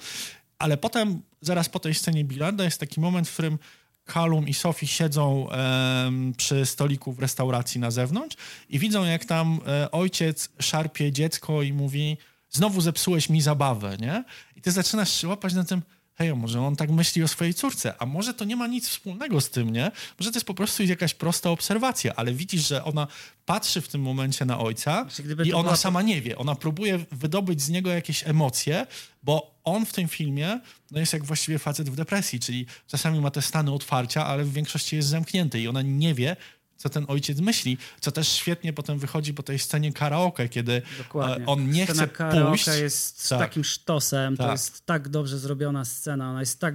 [0.58, 3.58] ale potem, zaraz po tej scenie bilarda jest taki moment, w którym
[4.04, 8.36] Callum i Sophie siedzą em, przy stoliku w restauracji na zewnątrz
[8.68, 12.16] i widzą, jak tam e, ojciec szarpie dziecko i mówi
[12.50, 14.24] znowu zepsułeś mi zabawę, nie?
[14.56, 15.82] I ty zaczynasz się łapać na tym,
[16.14, 19.40] hej, może on tak myśli o swojej córce, a może to nie ma nic wspólnego
[19.40, 19.90] z tym, nie?
[20.20, 23.06] Może to jest po prostu jakaś prosta obserwacja, ale widzisz, że ona
[23.46, 26.38] patrzy w tym momencie na ojca Znaczy, i ona była- sama nie wie.
[26.38, 28.86] Ona próbuje wydobyć z niego jakieś emocje,
[29.22, 33.30] bo on w tym filmie no jest jak właściwie facet w depresji, czyli czasami ma
[33.30, 36.36] te stany otwarcia, ale w większości jest zamknięty i ona nie wie,
[36.82, 41.44] co ten ojciec myśli, co też świetnie potem wychodzi po tej scenie karaoke, kiedy Dokładnie.
[41.44, 42.66] e, on nie Scena chce karaoke pójść.
[42.66, 43.38] jest Tak.
[43.38, 44.52] takim sztosem, to Tak.
[44.52, 46.74] jest tak dobrze zrobiona scena, ona jest tak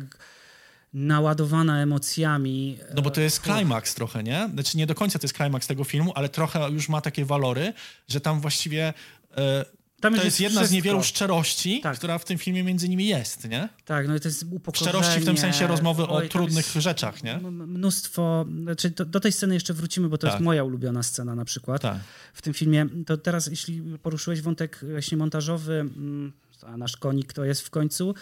[0.94, 2.80] naładowana emocjami.
[2.96, 4.50] No bo to jest klimaks trochę, nie?
[4.54, 7.74] Znaczy nie do końca to jest klimaks tego filmu, ale trochę już ma takie walory,
[8.08, 8.94] że tam właściwie
[9.38, 9.66] e,
[10.02, 10.76] Tam to jest jest jedna z wszystko.
[10.76, 11.98] niewielu szczerości, Tak.
[11.98, 13.70] która w tym filmie między nimi jest, nie?
[13.86, 14.90] Tak, no i to jest upokorzenie.
[14.90, 17.38] Szczerości w tym sensie rozmowy o Oj, trudnych rzeczach, nie?
[17.52, 20.34] Mnóstwo, znaczy do, do tej sceny jeszcze wrócimy, bo to Tak.
[20.34, 21.98] jest moja ulubiona scena na przykład Tak.
[22.34, 22.86] w tym filmie.
[23.06, 28.16] To teraz, jeśli poruszyłeś wątek właśnie montażowy, mm, a nasz konik to jest w końcu,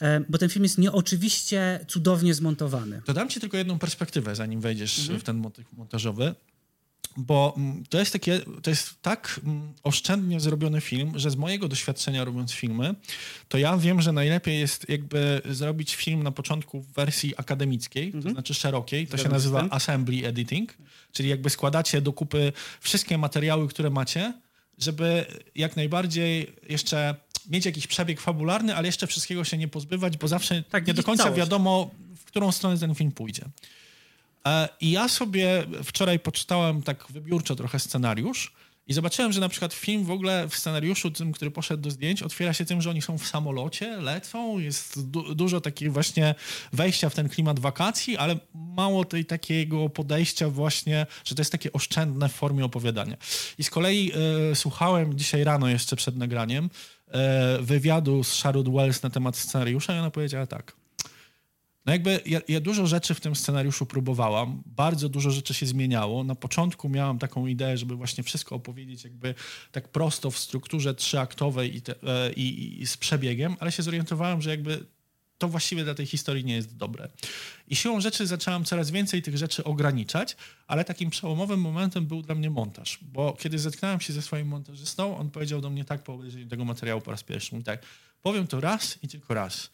[0.00, 3.02] e, bo ten film jest nieoczywiście cudownie zmontowany.
[3.04, 5.20] To dam ci tylko jedną perspektywę, zanim wejdziesz Mhm.
[5.20, 5.42] w ten
[5.76, 6.34] montażowy.
[7.16, 11.68] Bo mm, to jest, takie, to jest tak mm, oszczędnie zrobiony film, że z mojego
[11.68, 12.94] doświadczenia robiąc filmy,
[13.48, 18.30] to ja wiem, że najlepiej jest jakby zrobić film na początku w wersji akademickiej, to
[18.30, 19.06] znaczy szerokiej.
[19.06, 19.32] To się Mhm.
[19.32, 20.74] Nazywa assembly editing,
[21.12, 24.32] czyli jakby składacie do kupy wszystkie materiały, które macie,
[24.78, 27.14] żeby jak najbardziej jeszcze
[27.50, 31.02] mieć jakiś przebieg fabularny, ale jeszcze wszystkiego się nie pozbywać, bo zawsze Tak, nie do
[31.02, 31.38] końca całość.
[31.38, 33.44] wiadomo, w którą stronę ten film pójdzie.
[34.46, 38.52] E, I ja sobie wczoraj poczytałem tak wybiórczo trochę scenariusz
[38.86, 42.22] i zobaczyłem, że na przykład film w ogóle w scenariuszu tym, który poszedł do zdjęć,
[42.22, 46.34] otwiera się tym, że oni są w samolocie, lecą, jest du- dużo takiego właśnie
[46.72, 51.72] wejścia w ten klimat wakacji, ale mało tej takiego podejścia właśnie, że to jest takie
[51.72, 53.16] oszczędne w formie opowiadania.
[53.58, 54.12] I z kolei
[54.50, 56.70] e, słuchałem dzisiaj rano jeszcze przed nagraniem
[57.08, 60.81] e, wywiadu z Sharud Wells na temat scenariusza i ona powiedziała tak.
[61.86, 66.24] No jakby ja, ja dużo rzeczy w tym scenariuszu próbowałam, bardzo dużo rzeczy się zmieniało.
[66.24, 69.34] Na początku miałam taką ideę, żeby właśnie wszystko opowiedzieć jakby
[69.72, 74.42] tak prosto w strukturze trzyaktowej i, te, e, i, i z przebiegiem, ale się zorientowałem,
[74.42, 74.86] że jakby
[75.38, 77.08] to właściwie dla tej historii nie jest dobre.
[77.68, 82.34] I siłą rzeczy zaczęłam coraz więcej tych rzeczy ograniczać, ale takim przełomowym momentem był dla
[82.34, 86.14] mnie montaż, bo kiedy zetknąłem się ze swoim montażystą, on powiedział do mnie tak po
[86.14, 87.82] obejrzeniu tego materiału po raz pierwszy, mówi tak,
[88.22, 89.70] powiem to raz i tylko raz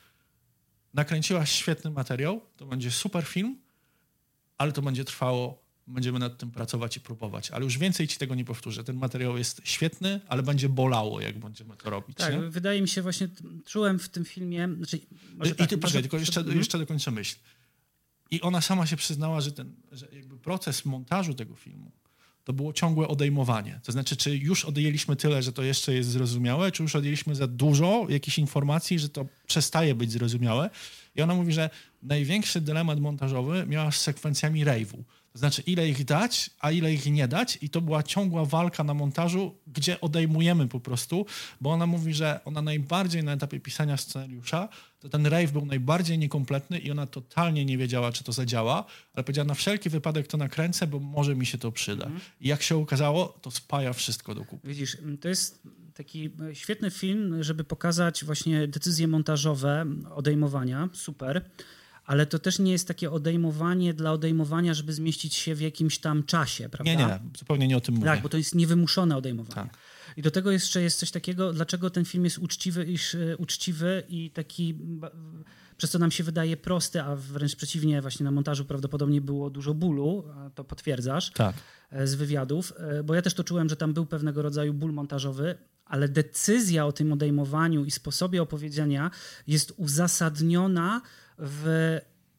[0.95, 3.59] nakręciłaś świetny materiał, to będzie super film,
[4.59, 7.51] ale to będzie trwało, będziemy nad tym pracować i próbować.
[7.51, 8.85] Ale już więcej ci tego nie powtórzę.
[8.85, 12.17] Ten materiał jest świetny, ale będzie bolało, jak będziemy to robić.
[12.17, 12.41] Tak, nie?
[12.41, 13.29] wydaje mi się właśnie,
[13.65, 14.69] czułem w tym filmie...
[14.77, 15.01] Znaczy,
[15.37, 16.59] może I tak, ty, poczekaj, tylko jeszcze, Mhm.
[16.59, 17.37] jeszcze dokończę myśl.
[18.31, 21.93] I ona sama się przyznała, że ten że jakby proces montażu tego filmu
[22.49, 23.81] to było ciągłe odejmowanie.
[23.85, 27.47] To znaczy, czy już odjęliśmy tyle, że to jeszcze jest zrozumiałe, czy już odjęliśmy za
[27.47, 30.71] dużo jakichś informacji, że to przestaje być zrozumiałe.
[31.17, 31.71] I ona mówi, że
[32.03, 35.03] największy dylemat montażowy miała z sekwencjami rave'u.
[35.39, 37.59] To znaczy, ile ich dać, a ile ich nie dać.
[37.63, 41.27] I to była ciągła walka na montażu, gdzie odejmujemy po prostu,
[41.61, 44.69] bo ona mówi, że ona najbardziej na etapie pisania scenariusza,
[45.01, 49.25] to ten rave był najbardziej niekompletny i ona totalnie nie wiedziała, czy to zadziała, ale
[49.25, 52.11] powiedziała, na wszelki wypadek to nakręcę, bo może mi się to przyda.
[52.41, 54.69] I jak się okazało, to spaja wszystko do kupy.
[54.69, 55.63] Widzisz, to jest
[55.95, 61.51] taki świetny film, żeby pokazać właśnie decyzje montażowe odejmowania, super,
[62.09, 66.23] ale to też nie jest takie odejmowanie dla odejmowania, żeby zmieścić się w jakimś tam
[66.23, 66.93] czasie, prawda?
[66.93, 68.07] Nie, nie, zupełnie nie o tym mówię.
[68.07, 69.55] Tak, bo to jest niewymuszone odejmowanie.
[69.55, 69.79] Tak.
[70.17, 74.03] I do tego jeszcze jest coś takiego, dlaczego ten film jest uczciwy, iż, e, uczciwy
[74.09, 74.79] i taki,
[75.77, 79.75] przez co nam się wydaje prosty, a wręcz przeciwnie, właśnie na montażu prawdopodobnie było dużo
[79.75, 81.57] bólu, to potwierdzasz Tak.
[81.91, 84.93] e, z wywiadów, e, bo ja też to czułem, że tam był pewnego rodzaju ból
[84.93, 89.11] montażowy, ale decyzja o tym odejmowaniu i sposobie opowiedzenia
[89.47, 91.01] jest uzasadniona
[91.39, 91.99] w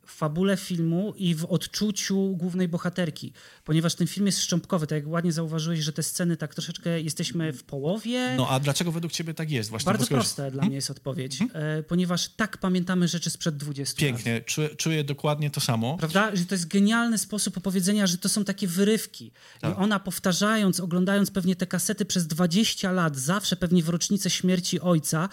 [0.09, 3.33] fabule filmu i w odczuciu głównej bohaterki,
[3.63, 7.53] ponieważ ten film jest szczątkowy, tak jak ładnie zauważyłeś, że te sceny tak troszeczkę jesteśmy
[7.53, 8.33] w połowie.
[8.37, 9.69] No a dlaczego według ciebie tak jest?
[9.69, 14.15] Właśnie Bardzo proste dla mnie jest odpowiedź, e, ponieważ tak pamiętamy rzeczy sprzed 20 lat.
[14.15, 15.97] Pięknie, czuję, czuję dokładnie to samo.
[15.97, 16.35] Prawda?
[16.35, 19.31] Że to jest genialny sposób opowiedzenia, że to są takie wyrywki.
[19.61, 19.73] Tak.
[19.73, 24.79] I ona powtarzając, oglądając pewnie te kasety przez 20 lat, zawsze pewnie w rocznicę śmierci
[24.79, 25.29] ojca,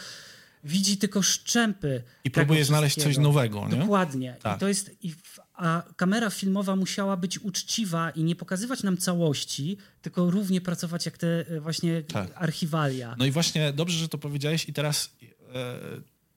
[0.66, 2.02] widzi tylko szczępy.
[2.24, 3.76] I próbuje znaleźć coś nowego, nie?
[3.76, 4.36] Dokładnie.
[4.42, 4.56] Tak.
[4.56, 8.96] I to jest, i w, a kamera filmowa musiała być uczciwa i nie pokazywać nam
[8.96, 12.30] całości, tylko równie pracować jak te e, właśnie Tak.
[12.34, 13.14] archiwalia.
[13.18, 15.16] No i właśnie dobrze, że to powiedziałeś i teraz
[15.54, 15.78] e,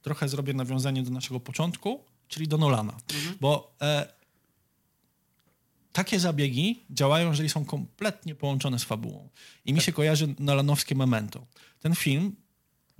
[0.01, 2.97] trochę zrobię nawiązanie do naszego początku, czyli do Nolana.
[3.41, 4.19] Bo e,
[5.91, 9.29] takie zabiegi działają, jeżeli są kompletnie połączone z fabułą.
[9.65, 11.45] I mi się kojarzy Nolanowskie Memento.
[11.79, 12.35] Ten film,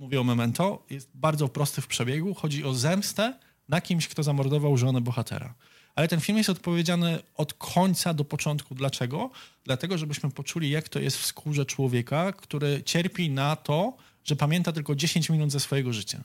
[0.00, 2.34] mówię o Memento, jest bardzo prosty w przebiegu.
[2.34, 5.54] Chodzi o zemstę na kimś, kto zamordował żonę bohatera.
[5.94, 8.74] Ale ten film jest odpowiedziany od końca do początku.
[8.74, 9.30] Dlaczego?
[9.64, 14.72] Dlatego, żebyśmy poczuli, jak to jest w skórze człowieka, który cierpi na to, że pamięta
[14.72, 16.20] tylko 10 minut ze swojego życia.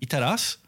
[0.00, 0.58] I teraz,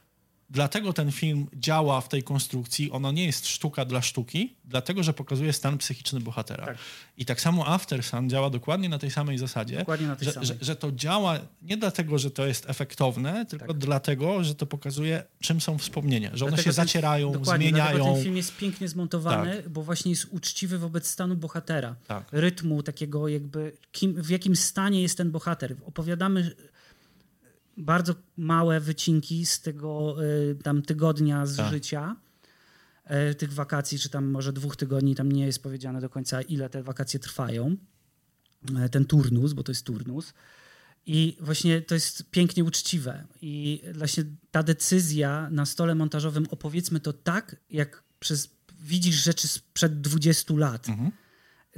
[0.50, 5.12] dlatego ten film działa w tej konstrukcji, ono nie jest sztuka dla sztuki, dlatego, że
[5.12, 6.66] pokazuje stan psychiczny bohatera.
[6.66, 6.78] Tak.
[7.16, 10.32] I tak samo After Sun działa dokładnie na tej samej zasadzie, Dokładnie na tej że,
[10.32, 10.46] samej.
[10.46, 13.78] Że, że to działa nie dlatego, że to jest efektowne, tylko Tak.
[13.78, 17.96] dlatego, że to pokazuje, czym są wspomnienia, że one Dlatego się ten- zacierają, dokładnie, zmieniają.
[17.96, 21.96] Dlatego ten film jest pięknie zmontowany, bo właśnie jest uczciwy wobec stanu bohatera.
[22.06, 22.24] Tak.
[22.32, 25.76] Rytmu takiego jakby, kim, w jakim stanie jest ten bohater.
[25.86, 26.54] Opowiadamy
[27.80, 31.70] bardzo małe wycinki z tego y, tam tygodnia z Tak.
[31.72, 32.16] życia,
[33.30, 36.70] y, tych wakacji, czy tam może dwóch tygodni, tam nie jest powiedziane do końca, ile
[36.70, 37.76] te wakacje trwają.
[38.78, 40.32] E, Ten turnus, bo to jest turnus.
[41.06, 43.24] I właśnie to jest pięknie uczciwe.
[43.42, 50.00] I właśnie ta decyzja na stole montażowym, opowiedzmy to tak, jak przez, widzisz rzeczy sprzed
[50.00, 50.86] 20 lat.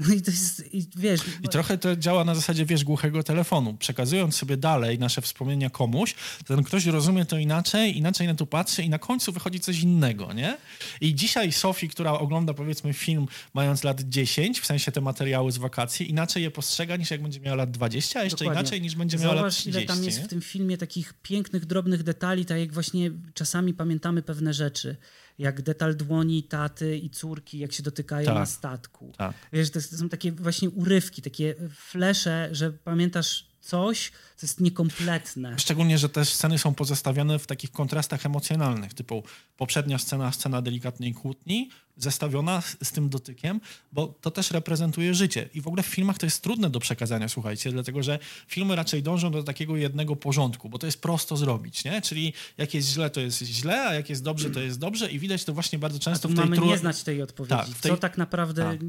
[0.08, 1.20] No i to jest, i wiesz...
[1.42, 3.74] I trochę to działa na zasadzie, wiesz, głuchego telefonu.
[3.74, 6.14] Przekazując sobie dalej nasze wspomnienia komuś,
[6.46, 10.32] ten ktoś rozumie to inaczej, inaczej na to patrzy i na końcu wychodzi coś innego,
[10.32, 10.56] nie?
[11.00, 15.58] I dzisiaj Sofii, która ogląda powiedzmy film mając lat 10, w sensie te materiały z
[15.58, 18.60] wakacji, inaczej je postrzega niż jak będzie miała lat 20, a jeszcze Dokładnie.
[18.60, 19.78] inaczej niż będzie miała lat Zauważ, 30.
[19.78, 20.24] ile tam jest nie?
[20.24, 24.96] w tym filmie takich pięknych, drobnych detali, tak jak właśnie czasami pamiętamy pewne rzeczy.
[25.38, 28.34] Jak detal dłoni taty i córki, jak się dotykają Tak.
[28.34, 29.12] na statku.
[29.16, 29.34] Tak.
[29.52, 35.58] Wiesz, to, są takie właśnie urywki, takie flesze, że pamiętasz coś, co jest niekompletne.
[35.58, 39.22] Szczególnie, że te sceny są pozostawione w takich kontrastach emocjonalnych, typu
[39.56, 43.60] poprzednia scena, scena delikatnej kłótni, zestawiona z, z tym dotykiem,
[43.92, 45.48] bo to też reprezentuje życie.
[45.54, 49.02] I w ogóle w filmach to jest trudne do przekazania, słuchajcie, dlatego że filmy raczej
[49.02, 52.02] dążą do takiego jednego porządku, bo to jest prosto zrobić, nie?
[52.02, 55.18] Czyli jak jest źle, to jest źle, a jak jest dobrze, to jest dobrze i
[55.18, 57.54] widać to właśnie bardzo często w tej mamy tru- nie znać tej odpowiedzi.
[57.56, 58.80] Tak, tej- Co tak naprawdę Tak.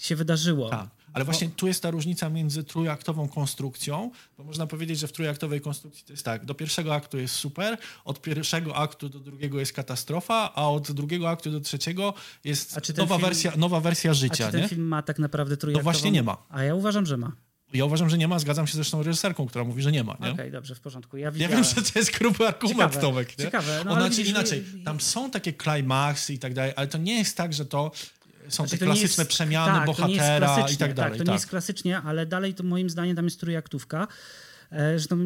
[0.00, 0.70] się wydarzyło.
[0.70, 5.12] Tak, ale właśnie tu jest ta różnica między trójaktową konstrukcją, bo można powiedzieć, że w
[5.12, 9.60] trójaktowej konstrukcji to jest tak, do pierwszego aktu jest super, od pierwszego aktu do drugiego
[9.60, 14.10] jest katastrofa, a od drugiego aktu do trzeciego jest A nowa, film- wersja, nowa wersja
[14.10, 14.68] A życia, czy ten nie?
[14.68, 15.82] film ma tak naprawdę trójaktową?
[15.82, 16.36] właśnie nie ma.
[16.48, 17.32] A ja uważam, że ma.
[17.72, 20.16] Ja uważam, że nie ma, zgadzam się zresztą reżyserką, która mówi, że nie ma?
[20.32, 21.16] Okej, dobrze, w porządku.
[21.16, 23.38] Ja, Ja wiem, że to jest gruby argument, Ciekawe, Tomek.
[23.38, 23.44] Nie?
[23.44, 26.98] ciekawe, no Ona, ale widzisz, inaczej, tam są takie climaxy i tak dalej, ale to
[26.98, 27.90] nie jest tak, że to
[28.48, 31.12] są Znaczy, te klasyczne jest- przemiany tak, bohatera i tak dalej.
[31.12, 34.08] Tak, to nie jest klasycznie, ale dalej to moim zdaniem tam jest trójaktówka.
[34.70, 35.18] E, Zresztą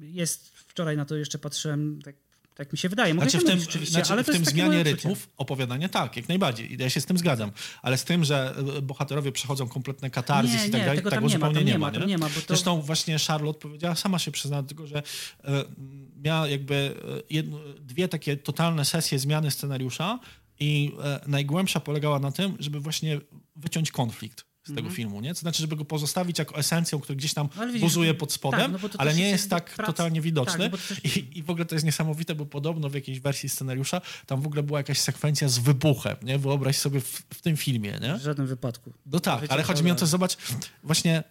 [0.00, 2.14] jest, wczoraj na to jeszcze patrzyłem, tak,
[2.54, 3.14] tak mi się wydaje.
[3.14, 6.76] Mogę Znaczy w tym, oczywiście, znaczy ale w tym zmianie rytmów opowiadania tak, jak najbardziej.
[6.78, 7.52] Ja się z tym zgadzam.
[7.82, 11.10] Ale z tym, że e, bohaterowie przechodzą kompletne katarzis Nie, i tak nie, dalej, tego
[11.10, 11.90] tam nie ma, zupełnie nie ma.
[11.90, 12.18] nie?
[12.18, 14.96] ma, to- Zresztą właśnie Charlotte powiedziała, sama się przyznała do tego, że
[15.44, 15.64] e,
[16.22, 20.18] miała jakby e, jedno, dwie takie totalne sesje zmiany scenariusza
[20.60, 23.20] i e, najgłębsza polegała na tym, żeby właśnie
[23.56, 25.34] wyciąć konflikt z tego filmu, nie?
[25.34, 27.62] To znaczy, żeby go pozostawić jako esencją, który gdzieś tam Mhm.
[27.62, 30.70] Ale widzisz, buzuje pod spodem, tak, no ale nie jest tak totalnie widoczny.
[30.70, 33.48] tak, no też- I, I w ogóle to jest niesamowite, bo podobno w jakiejś wersji
[33.48, 36.38] scenariusza tam w ogóle była jakaś sekwencja z wybuchem, nie?
[36.38, 38.14] Wyobraź sobie w, w tym filmie, nie?
[38.18, 38.92] W żadnym wypadku.
[39.06, 40.36] No tak, ale chodzi mi o to, zobacz,
[40.82, 41.22] właśnie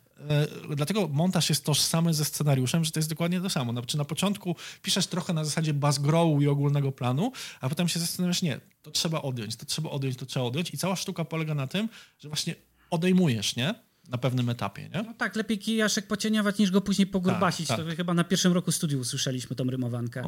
[0.75, 3.71] dlatego montaż jest tożsamy ze scenariuszem, że to jest dokładnie to samo.
[3.71, 8.41] Znaczy na początku piszesz trochę na zasadzie bazgrowu i ogólnego planu, a potem się zastanawiasz,
[8.41, 11.67] nie, to trzeba odjąć, to trzeba odjąć, to trzeba odjąć i cała sztuka polega na
[11.67, 12.55] tym, że właśnie
[12.89, 13.88] odejmujesz, nie?
[14.09, 15.03] Na pewnym etapie, nie?
[15.03, 17.67] No tak, lepiej kijaszek pocieniować niż go później pogurbasić.
[17.67, 17.89] Tak, tak.
[17.89, 20.23] To chyba na pierwszym roku studiów usłyszeliśmy tą rymowankę.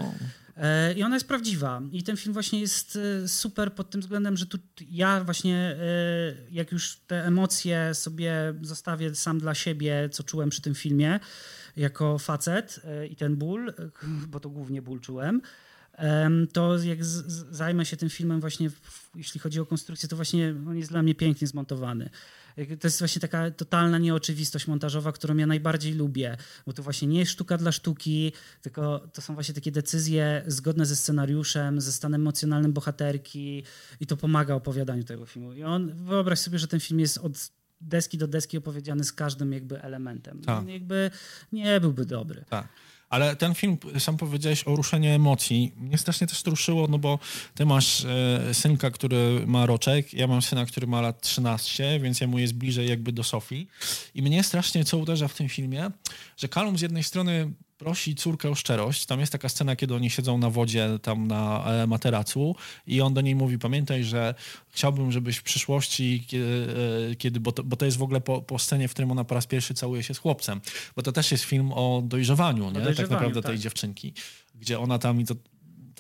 [0.58, 1.82] E, I ona jest prawdziwa.
[1.92, 4.58] I ten film właśnie jest e, super pod tym względem, że tu
[4.90, 5.78] ja właśnie, e,
[6.52, 11.20] jak już te emocje sobie zostawię sam dla siebie, co czułem przy tym filmie,
[11.78, 13.74] jako facet i ten ból,
[14.32, 15.42] bo to głównie ból czułem,
[16.54, 18.70] to jak zajmę się tym filmem właśnie,
[19.16, 22.10] jeśli chodzi o konstrukcję, to właśnie on jest dla mnie pięknie zmontowany.
[22.56, 27.20] To jest właśnie taka totalna nieoczywistość montażowa, którą ja najbardziej lubię, bo to właśnie nie
[27.20, 32.22] jest sztuka dla sztuki, tylko to są właśnie takie decyzje zgodne ze scenariuszem, ze stanem
[32.22, 33.64] emocjonalnym bohaterki
[34.00, 35.54] i to pomaga opowiadaniu tego filmu.
[35.54, 39.54] I on, wyobraź sobie, że ten film jest od deski do deski opowiedziany z każdym
[39.54, 40.42] jakby elementem.
[40.42, 40.68] Tak.
[40.68, 41.12] Jakby
[41.52, 42.46] nie byłby dobry.
[42.50, 42.68] Tak.
[43.12, 45.72] Ale ten film, sam powiedziałeś o ruszeniu emocji.
[45.78, 47.20] Mnie strasznie też ruszyło, no bo
[47.56, 52.22] ty masz e, synka, który ma roczek, ja mam syna, który ma lat 13, więc
[52.22, 53.68] jemu jest bliżej jakby do Sofii.
[54.16, 55.92] I mnie strasznie co uderza w tym filmie,
[56.38, 59.06] że Kalum z jednej strony prosi córkę o szczerość.
[59.06, 62.56] Tam jest taka scena, kiedy oni siedzą na wodzie, tam na e, materacu
[62.88, 64.36] i on do niej mówi, pamiętaj, że
[64.70, 66.68] chciałbym, żebyś w przyszłości, kiedy,
[67.12, 69.24] e, kiedy bo, to, bo to jest w ogóle po, po scenie, w którym ona
[69.24, 70.62] po raz pierwszy całuje się z chłopcem,
[70.96, 72.72] bo to też jest film o dojrzewaniu, nie?
[72.72, 73.60] Dojrzewaniu, tak naprawdę tej tak.
[73.60, 74.14] dziewczynki,
[74.56, 75.36] gdzie ona tam i to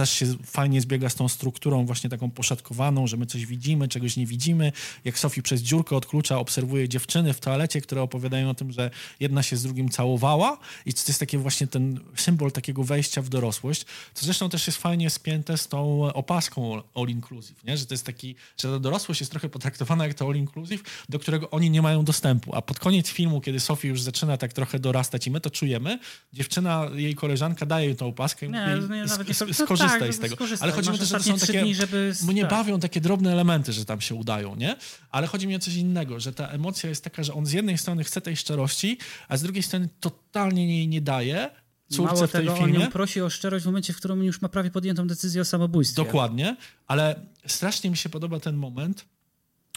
[0.01, 4.17] też się fajnie zbiega z tą strukturą właśnie taką poszatkowaną, że my coś widzimy, czegoś
[4.17, 4.71] nie widzimy.
[5.05, 8.91] Jak Sophie przez dziurkę od klucza obserwuje dziewczyny w toalecie, które opowiadają o tym, że
[9.19, 13.29] jedna się z drugim całowała i to jest taki właśnie ten symbol takiego wejścia w
[13.29, 17.77] dorosłość, co zresztą też jest fajnie spięte z tą opaską all inclusive, nie?
[17.77, 21.19] że to jest taki, że ta dorosłość jest trochę potraktowana jak to all inclusive, do
[21.19, 24.79] którego oni nie mają dostępu, a pod koniec filmu, kiedy Sophie już zaczyna tak trochę
[24.79, 25.99] dorastać i my to czujemy,
[26.33, 30.13] dziewczyna, jej koleżanka daje jej tą opaskę i nie, mówi, nie, nawet nie, skorzystaj tak,
[30.13, 30.35] z tego.
[30.59, 31.61] Ale chodzi mi o to, że to są takie...
[31.61, 32.13] Dni, żeby...
[32.27, 32.51] Mnie tak.
[32.51, 34.75] bawią takie drobne elementy, że tam się udają, nie?
[35.09, 37.77] Ale chodzi mi o coś innego, że ta emocja jest taka, że on z jednej
[37.77, 41.49] strony chce tej szczerości, a z drugiej strony totalnie jej nie daje,
[41.89, 42.75] córce Mało w tej tego, filmie.
[42.75, 45.45] on ją prosi o szczerość w momencie, w którym już ma prawie podjętą decyzję o
[45.45, 46.03] samobójstwie.
[46.03, 46.55] Dokładnie,
[46.87, 49.05] ale strasznie mi się podoba ten moment,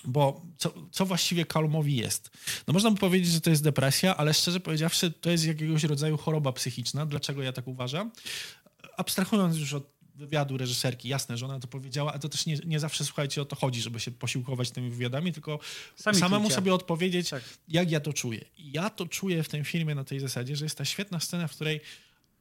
[0.05, 2.31] bo co, co właściwie Kalumowi jest?
[2.67, 6.17] No można by powiedzieć, że to jest depresja, ale szczerze powiedziawszy, to jest jakiegoś rodzaju
[6.17, 7.07] choroba psychiczna.
[7.07, 8.11] Dlaczego ja tak uważam?
[8.97, 12.81] Abstrahując już od wywiadu reżyserki, jasne, że ona to powiedziała, a to też nie, nie
[12.81, 15.59] zawsze, słuchajcie, o to chodzi, żeby się posiłkować tymi wywiadami, tylko
[15.97, 17.43] Sami samemu sobie odpowiedzieć, tak.
[17.69, 18.45] jak ja to czuję.
[18.59, 21.49] I ja to czuję w tym filmie na tej zasadzie, że jest ta świetna scena,
[21.49, 21.81] w której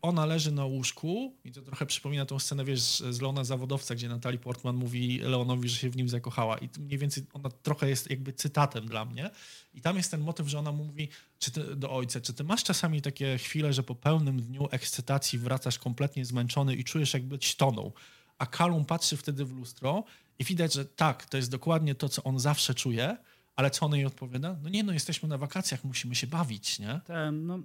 [0.01, 1.35] ona leży na łóżku.
[1.45, 5.69] I to trochę przypomina tą scenę, wiesz, z Leona Zawodowca, gdzie Natalie Portman mówi Leonowi,
[5.69, 6.57] że się w nim zakochała.
[6.57, 9.29] I mniej więcej ona trochę jest jakby cytatem dla mnie
[9.73, 11.09] i tam jest ten motyw, że ona mówi
[11.39, 15.39] czy ty, do ojca, czy ty masz czasami takie chwile, że po pełnym dniu ekscytacji
[15.39, 17.93] wracasz kompletnie zmęczony i czujesz jakby tonął,
[18.37, 20.03] a Kalum patrzy wtedy w lustro
[20.39, 23.17] i widać, że tak, to jest dokładnie to, co on zawsze czuje,
[23.55, 24.57] ale co ona jej odpowiada?
[24.63, 27.01] No nie, no jesteśmy na wakacjach, musimy się bawić, nie?
[27.05, 27.59] Ten, no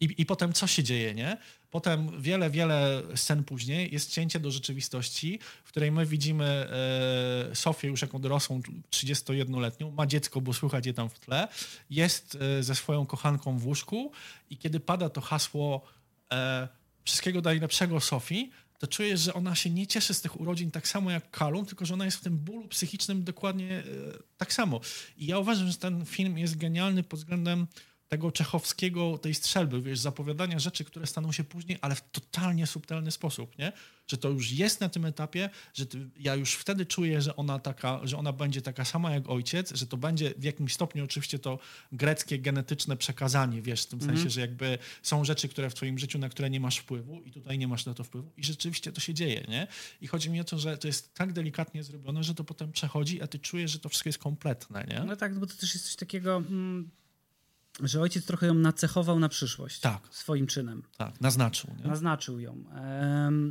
[0.00, 1.36] i, I potem co się dzieje, nie?
[1.72, 7.88] Potem wiele, wiele scen później jest cięcie do rzeczywistości, w której my widzimy e, Sofię
[7.88, 11.48] już jako dorosłą 31-letnią, ma dziecko, bo słychać je tam w tle,
[11.90, 14.12] jest e, ze swoją kochanką w łóżku
[14.50, 15.82] i kiedy pada to hasło
[16.32, 16.68] e,
[17.04, 21.10] wszystkiego najlepszego Sofii, to czujesz, że ona się nie cieszy z tych urodzin tak samo
[21.10, 23.82] jak Kalum, tylko że ona jest w tym bólu psychicznym dokładnie
[24.36, 24.80] tak samo.
[25.16, 27.66] I ja uważam, że ten film jest genialny pod względem
[28.12, 33.10] tego czechowskiego, tej strzelby, wiesz, zapowiadania rzeczy, które staną się później, ale w totalnie subtelny
[33.10, 33.72] sposób, nie?
[34.06, 37.58] Że to już jest na tym etapie, że ty, ja już wtedy czuję, że ona
[37.58, 41.38] taka, że ona będzie taka sama jak ojciec, że to będzie w jakimś stopniu oczywiście
[41.38, 41.58] to
[41.92, 44.16] greckie, genetyczne przekazanie, wiesz, w tym mm.
[44.16, 47.30] sensie, że jakby są rzeczy, które w twoim życiu, na które nie masz wpływu i
[47.30, 49.66] tutaj nie masz na to wpływu i rzeczywiście to się dzieje, nie?
[50.00, 53.22] I chodzi mi o to, że to jest tak delikatnie zrobione, że to potem przechodzi,
[53.22, 55.04] a ty czujesz, że to wszystko jest kompletne, nie?
[55.06, 56.36] No tak, bo to też jest coś takiego...
[56.36, 56.90] Mm
[57.80, 60.00] że ojciec trochę ją nacechował na przyszłość tak.
[60.10, 60.82] swoim czynem.
[60.96, 61.70] Tak, naznaczył.
[61.78, 61.90] Nie?
[61.90, 62.64] Naznaczył ją.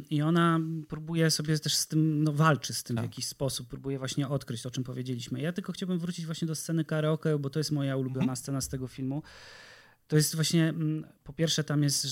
[0.10, 3.05] I ona próbuje sobie też z tym, no walczy z tym tak.
[3.05, 5.41] w jakiś sposób, próbuje właśnie odkryć, o czym powiedzieliśmy.
[5.41, 8.36] Ja tylko chciałbym wrócić właśnie do sceny karaoke, bo to jest moja ulubiona mhm.
[8.36, 9.23] scena z tego filmu
[10.12, 12.08] To jest właśnie, mm, po pierwsze tam jest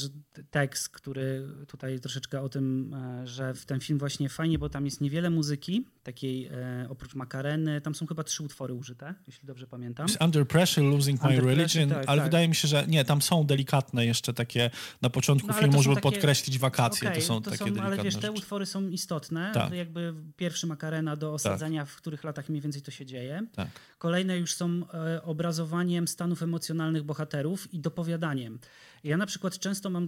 [0.52, 4.86] tekst, który tutaj troszeczkę o tym, e, że w ten film właśnie fajnie, bo tam
[4.86, 9.68] jest niewiele muzyki, takiej e, oprócz Makareny, tam są chyba trzy utwory użyte, jeśli dobrze
[9.68, 10.08] pamiętam.
[10.22, 12.28] Under Pressure, Losing My Under Religion, Pressure, tak, ale tak.
[12.30, 14.72] wydaje mi się, że nie, tam są delikatne jeszcze takie
[15.02, 17.86] na początku No, to filmu, są żeby takie- podkreślić wakacje, Okej, to są takie delikatne
[17.86, 18.32] Ale wiesz, te rzeczy.
[18.32, 19.52] utwory są istotne.
[19.54, 19.74] Tak.
[19.74, 23.48] Jakby pierwszy Makarena do osadzenia, w których latach mniej więcej to się dzieje.
[23.56, 23.68] Tak.
[23.98, 28.60] Kolejne już są e, obrazowaniem stanów emocjonalnych bohaterów i dopowiadaniem.
[29.04, 30.08] Ja na przykład często mam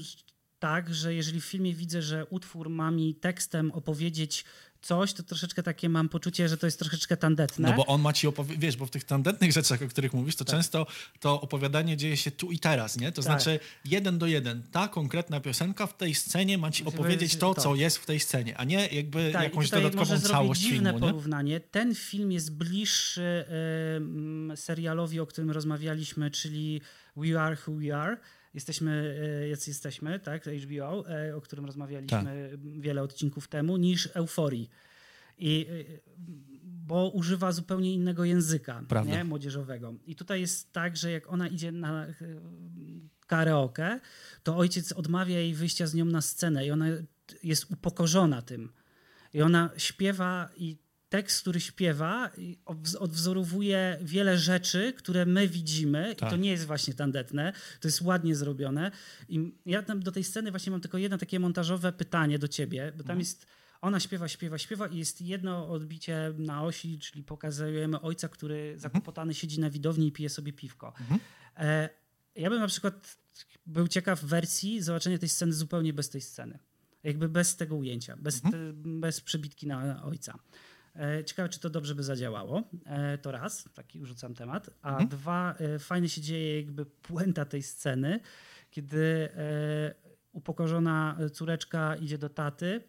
[0.59, 4.45] tak, że jeżeli w filmie widzę, że utwór ma mi tekstem opowiedzieć
[4.81, 7.69] coś, to troszeczkę takie mam poczucie, że to jest troszeczkę tandetne.
[7.69, 10.35] No bo on ma ci opowiedzieć, wiesz, bo w tych tandetnych rzeczach, o których mówisz,
[10.35, 10.55] to Tak.
[10.55, 10.87] często
[11.19, 13.11] to opowiadanie dzieje się tu i teraz, nie?
[13.11, 13.23] To Tak.
[13.23, 14.63] znaczy jeden do jeden.
[14.71, 17.61] Ta konkretna piosenka w tej scenie ma ci opowiedzieć powiedzieć to, to.
[17.61, 21.05] co jest w tej scenie, a nie jakby Tak, jakąś dodatkową może całość dziwne filmu,
[21.05, 21.11] nie?
[21.11, 21.59] porównanie.
[21.59, 23.45] Ten film jest bliższy
[23.97, 26.81] em, serialowi, o którym rozmawialiśmy, czyli
[27.15, 28.17] We Are Who We Are.
[28.53, 34.69] Jesteśmy, e, jacy jesteśmy, tak, HBO, e, o którym rozmawialiśmy wiele odcinków temu, niż Euforii.
[35.37, 36.11] I, e,
[36.63, 39.15] bo używa zupełnie innego języka Prawda.
[39.15, 39.93] nie, młodzieżowego.
[40.05, 42.07] I tutaj jest tak, że jak ona idzie na
[43.27, 43.99] karaoke,
[44.43, 46.85] to ojciec odmawia jej wyjścia z nią na scenę i ona
[47.43, 48.71] jest upokorzona tym.
[49.33, 50.77] I ona śpiewa i
[51.11, 52.29] tekst, który śpiewa,
[52.99, 56.15] odwzorowuje wiele rzeczy, które my widzimy.
[56.15, 56.29] Tak.
[56.29, 58.91] I to nie jest właśnie tandetne, to jest ładnie zrobione.
[59.29, 62.93] I ja tam do tej sceny właśnie mam tylko jedno takie montażowe pytanie do ciebie,
[62.97, 63.45] bo tam jest.
[63.81, 69.33] Ona śpiewa, śpiewa, śpiewa i jest jedno odbicie na osi, czyli pokazujemy ojca, który zakłopotany
[69.33, 70.93] siedzi na widowni i pije sobie piwko.
[71.57, 71.89] E,
[72.35, 73.17] ja bym na przykład
[73.65, 76.59] był ciekaw wersji zobaczenia tej sceny zupełnie bez tej sceny.
[77.03, 80.39] Jakby bez tego ujęcia, bez, te, bez przebitki na ojca.
[80.95, 82.63] E, Ciekawe, czy to dobrze by zadziałało.
[82.85, 84.69] E, To raz, taki rzucam temat.
[84.81, 88.19] A dwa, e, fajnie się dzieje jakby puenta tej sceny,
[88.71, 89.29] kiedy
[90.31, 92.83] upokorzona córeczka idzie do taty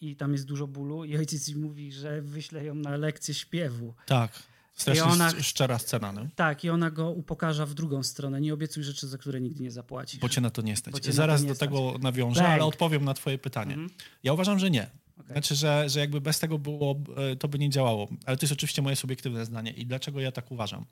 [0.00, 3.94] i tam jest dużo bólu i ojciec jej mówi, że wyśle ją na lekcję śpiewu.
[4.06, 4.32] Tak.
[4.74, 6.26] Strasznie I ona- szcz- szczera scena, no?
[6.36, 8.40] Tak, i ona go upokarza w drugą stronę.
[8.40, 10.20] Nie obiecuj rzeczy, za które nigdy nie zapłacisz.
[10.20, 11.04] Bo cię na to nie stać.
[11.14, 11.68] Zaraz to nie do stać.
[11.68, 13.76] tego nawiążę, ale odpowiem na twoje pytanie.
[14.22, 14.90] Ja uważam, że nie.
[15.18, 15.32] Okej.
[15.32, 18.08] Znaczy, że, że jakby bez tego było, e, to by nie działało.
[18.26, 19.70] Ale to jest oczywiście moje subiektywne zdanie.
[19.70, 20.84] I dlaczego ja tak uważam?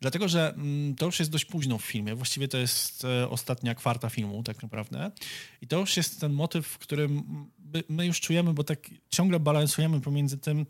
[0.00, 2.14] Dlatego, że mm, to już jest dość późno w filmie.
[2.14, 5.10] Właściwie to jest e, ostatnia kwarta filmu, tak naprawdę.
[5.62, 7.24] I to już jest ten motyw, w którym
[7.74, 10.66] my, my już czujemy, bo tak ciągle balansujemy pomiędzy tym,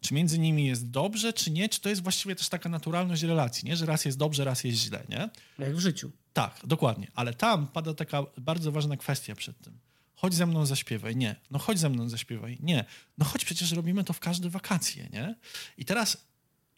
[0.00, 3.68] czy między nimi jest dobrze, czy nie, czy to jest właściwie też taka naturalność relacji,
[3.68, 3.76] nie?
[3.76, 5.30] Że raz jest dobrze, raz jest źle, nie?
[5.58, 6.10] Jak w życiu.
[6.32, 7.10] Tak, dokładnie.
[7.14, 9.78] Ale tam pada taka bardzo ważna kwestia przed tym.
[10.24, 11.16] Chodź ze mną zaśpiewaj.
[11.16, 11.36] Nie.
[11.50, 12.58] No chodź ze mną zaśpiewaj.
[12.60, 12.84] Nie.
[13.18, 15.34] No chodź, przecież robimy to w każde wakacje, nie?
[15.78, 16.26] I teraz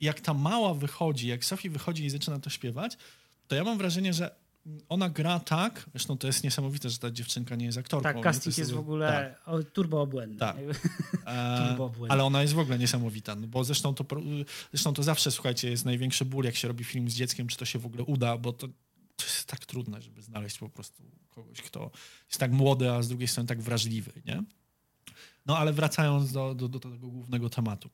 [0.00, 2.96] jak ta mała wychodzi, jak Sofii wychodzi i zaczyna to śpiewać,
[3.48, 4.30] to ja mam wrażenie, że
[4.88, 8.02] ona gra tak, zresztą to jest niesamowite, że ta dziewczynka nie jest aktorką.
[8.12, 8.80] Tak, casting To jest w tak.
[8.80, 10.38] ogóle o, turbo obłędny.
[10.38, 10.56] Tak.
[11.26, 12.10] E, Turbo obłędny.
[12.12, 14.04] ale ona jest w ogóle niesamowita, no bo zresztą to,
[14.72, 17.64] zresztą to zawsze, słuchajcie, jest największy ból, jak się robi film z dzieckiem, czy to
[17.64, 18.68] się w ogóle uda, bo to,
[19.16, 21.90] to jest tak trudne, żeby znaleźć po prostu kogoś, kto
[22.28, 24.42] jest tak młody, a z drugiej strony tak wrażliwy, nie?
[25.46, 27.90] No ale wracając do, do, do tego głównego tematu.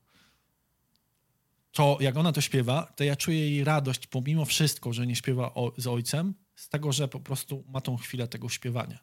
[1.73, 5.55] To jak ona to śpiewa, to ja czuję jej radość, pomimo wszystko, że nie śpiewa
[5.55, 8.99] o, z ojcem, z tego, że po prostu ma tą chwilę tego śpiewania.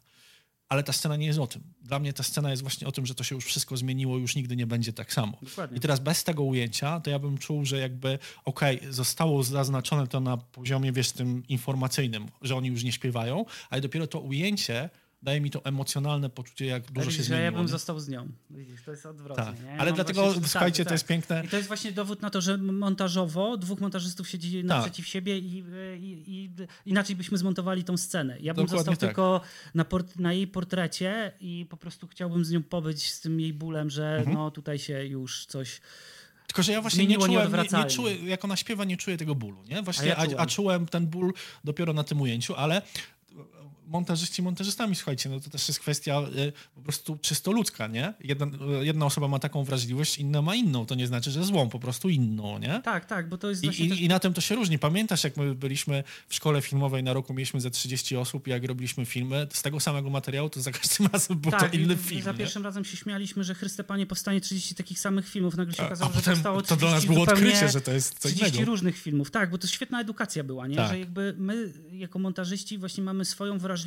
[0.70, 1.62] Ale ta scena nie jest o tym.
[1.82, 4.36] Dla mnie ta scena jest właśnie o tym, że to się już wszystko zmieniło, już
[4.36, 5.38] nigdy nie będzie tak samo.
[5.42, 5.76] Dokładnie.
[5.76, 10.20] I teraz bez tego ujęcia, to ja bym czuł, że jakby, okej, zostało zaznaczone to
[10.20, 14.90] na poziomie, wiesz, tym informacyjnym, że oni już nie śpiewają, ale dopiero to ujęcie
[15.22, 17.44] daje mi to emocjonalne poczucie, jak dużo Widzisz, się zmieniło.
[17.44, 17.68] ja bym nie?
[17.68, 18.28] został z nią.
[18.50, 19.44] Widzisz, to jest odwrotnie.
[19.44, 19.54] Tak.
[19.78, 21.08] Ale mam dlatego, właśnie- słuchajcie, tak, to jest tak.
[21.08, 21.42] piękne.
[21.44, 25.12] I to jest właśnie dowód na to, że montażowo dwóch montażystów siedzi naprzeciw Tak.
[25.12, 25.58] siebie i,
[25.98, 26.50] i, i
[26.86, 28.36] inaczej byśmy zmontowali tą scenę.
[28.40, 29.08] Ja bym Dokładnie został tak.
[29.10, 29.40] tylko
[29.74, 33.52] na, port, na jej portrecie i po prostu chciałbym z nią pobyć z tym jej
[33.52, 34.36] bólem, że Mhm.
[34.36, 35.80] no tutaj się już coś...
[36.46, 39.34] Tylko, że ja właśnie nie czułem, nie, nie czuję, jak ona śpiewa, nie czuję tego
[39.34, 39.82] bólu, nie?
[39.82, 40.48] Właśnie, A a, ja a, czułem.
[40.48, 41.32] czułem ten ból
[41.64, 42.82] dopiero na tym ujęciu, ale
[43.90, 48.14] montażyści montażystami, słuchajcie, no to też jest kwestia y, po prostu czysto ludzka, nie?
[48.20, 51.68] Jedna, y, jedna osoba ma taką wrażliwość, inna ma inną, to nie znaczy, że złą,
[51.68, 52.80] po prostu inną, nie?
[52.84, 54.00] Tak, tak, bo to jest I, właśnie też...
[54.00, 54.78] i, I na tym to się różni.
[54.78, 58.64] Pamiętasz, jak my byliśmy w szkole filmowej na roku, mieliśmy ze 30 osób i jak
[58.64, 61.96] robiliśmy filmy z tego samego materiału, to za każdym razem był tak, to inny i
[61.96, 62.22] film.
[62.22, 62.38] Za nie?
[62.38, 65.56] pierwszym razem się śmialiśmy, że Chryste Panie powstanie 30 takich samych filmów.
[65.56, 68.28] Nagle się okazało, że powstało to 30 dla nas było odkrycie, że to jest co
[68.28, 68.70] 30 innego.
[68.70, 69.30] różnych filmów.
[69.30, 70.76] Tak, bo to świetna edukacja była, nie?
[70.76, 70.90] Tak.
[70.90, 73.79] Że jakby my jako montażyści właśnie mamy swoją wrażliwość,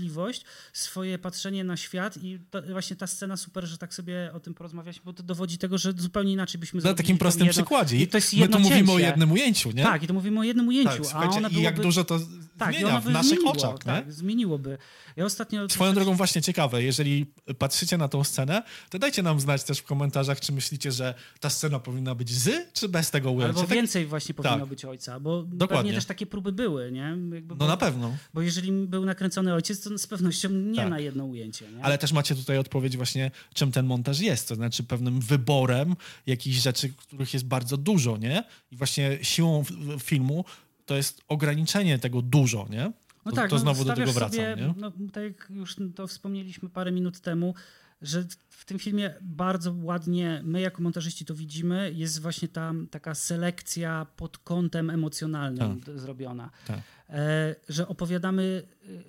[0.73, 4.53] swoje patrzenie na świat i to, właśnie ta scena super, że tak sobie o tym
[4.53, 7.53] porozmawiać, bo to dowodzi tego, że zupełnie inaczej byśmy Na zrobili takim tą prostym jedną-
[7.63, 7.97] przykładzie.
[7.97, 9.07] I to jest My jedno tu mówimy o cięcie.
[9.07, 9.83] jednym ujęciu, nie?
[9.83, 11.81] Tak, i to mówimy o jednym ujęciu, Tak, a ona i jak byłoby...
[11.83, 12.19] dużo to
[12.57, 13.71] tak, zmienia w naszych zmieniło, oczach.
[13.71, 13.77] Nie?
[13.91, 14.77] Tak, zmieniłoby.
[15.15, 15.69] Ja ostatnio...
[15.69, 17.25] Swoją drogą właśnie ciekawe, jeżeli
[17.57, 21.49] patrzycie na tą scenę, to dajcie nam znać też w komentarzach, czy myślicie, że ta
[21.49, 23.47] scena powinna być z, czy bez tego ujęcia.
[23.47, 24.65] Albo Tak- więcej właśnie powinno tak.
[24.69, 25.77] być ojca, bo Dokładnie.
[25.77, 26.99] pewnie też takie próby były, nie?
[27.31, 28.17] Jakby, No bo, na pewno.
[28.33, 30.89] Bo jeżeli był nakręcony ojciec, to z pewnością nie Tak.
[30.89, 31.83] na jedno ujęcie, nie?
[31.85, 35.95] Ale też macie tutaj odpowiedź właśnie, czym ten montaż jest, to znaczy pewnym wyborem
[36.27, 38.43] jakichś rzeczy, których jest bardzo dużo, nie?
[38.71, 39.63] I właśnie siłą
[39.99, 40.45] filmu
[40.85, 42.91] to jest ograniczenie tego dużo, nie?
[43.25, 44.73] No to, tak, to no, znowu do stawiasz tego wracam, sobie, nie?
[44.77, 47.53] No, tak jak już to wspomnieliśmy parę minut temu,
[48.01, 53.15] że w tym filmie bardzo ładnie, my jako montażyści to widzimy, jest właśnie ta taka
[53.15, 56.49] selekcja pod kątem emocjonalnym d- zrobiona.
[56.67, 56.79] Tak.
[57.13, 58.63] E, że opowiadamy,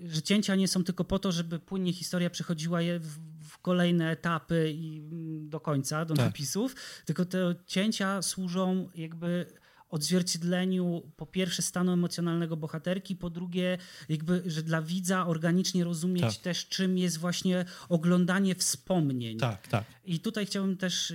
[0.05, 3.59] e, że cięcia nie są tylko po to, żeby płynnie historia przechodziła je w, w
[3.59, 6.27] kolejne etapy i mm, do końca, do Tak.
[6.27, 9.47] napisów, tylko te cięcia służą jakby
[9.95, 13.79] odzwierciedleniu po pierwsze stanu emocjonalnego bohaterki, po drugie
[14.09, 16.37] jakby, że dla widza organicznie rozumieć Tak.
[16.37, 19.39] też czym jest właśnie oglądanie wspomnień.
[19.39, 19.85] Tak, tak.
[20.05, 21.13] I tutaj chciałbym też,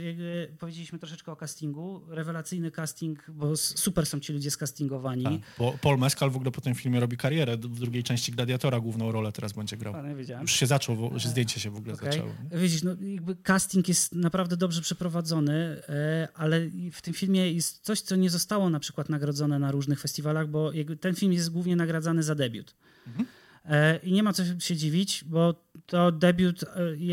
[0.59, 5.23] powiedzieliśmy troszeczkę o castingu, rewelacyjny casting, bo super są ci ludzie skastingowani.
[5.23, 5.33] tak.
[5.57, 7.57] Bo Paul Mescal w ogóle po tym filmie robi karierę.
[7.57, 9.95] W drugiej części Gladiatora główną rolę teraz będzie grał.
[9.95, 10.41] A, wiedziałem.
[10.41, 12.11] Już się zaczął, bo- już zdjęcie się w ogóle Okej.
[12.11, 12.29] zaczęło.
[12.51, 12.57] Nie?
[12.57, 15.53] Widzisz, no, jakby casting jest naprawdę dobrze przeprowadzony,
[15.89, 16.61] e, ale
[16.91, 20.71] w tym filmie jest coś, co nie zostało na przykład nagrodzone na różnych festiwalach, bo
[21.01, 22.75] ten film jest głównie nagradzany za debiut.
[23.07, 23.25] Mhm.
[23.65, 25.55] E, I nie ma co się dziwić, bo
[25.85, 26.67] to debiut, e,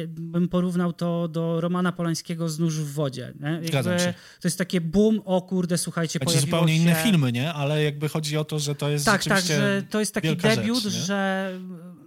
[0.06, 3.32] bym porównał to do Romana Polańskiego z Nóż w wodzie.
[3.62, 4.14] Zgadzam się.
[4.40, 6.82] To jest takie boom, o kurde, słuchajcie, Znaczy pojawiło zupełnie się...
[6.82, 7.52] inne filmy, nie?
[7.52, 10.82] Ale jakby chodzi o to, że to jest Tak, tak, że to jest taki debiut,
[10.82, 11.50] rzecz, że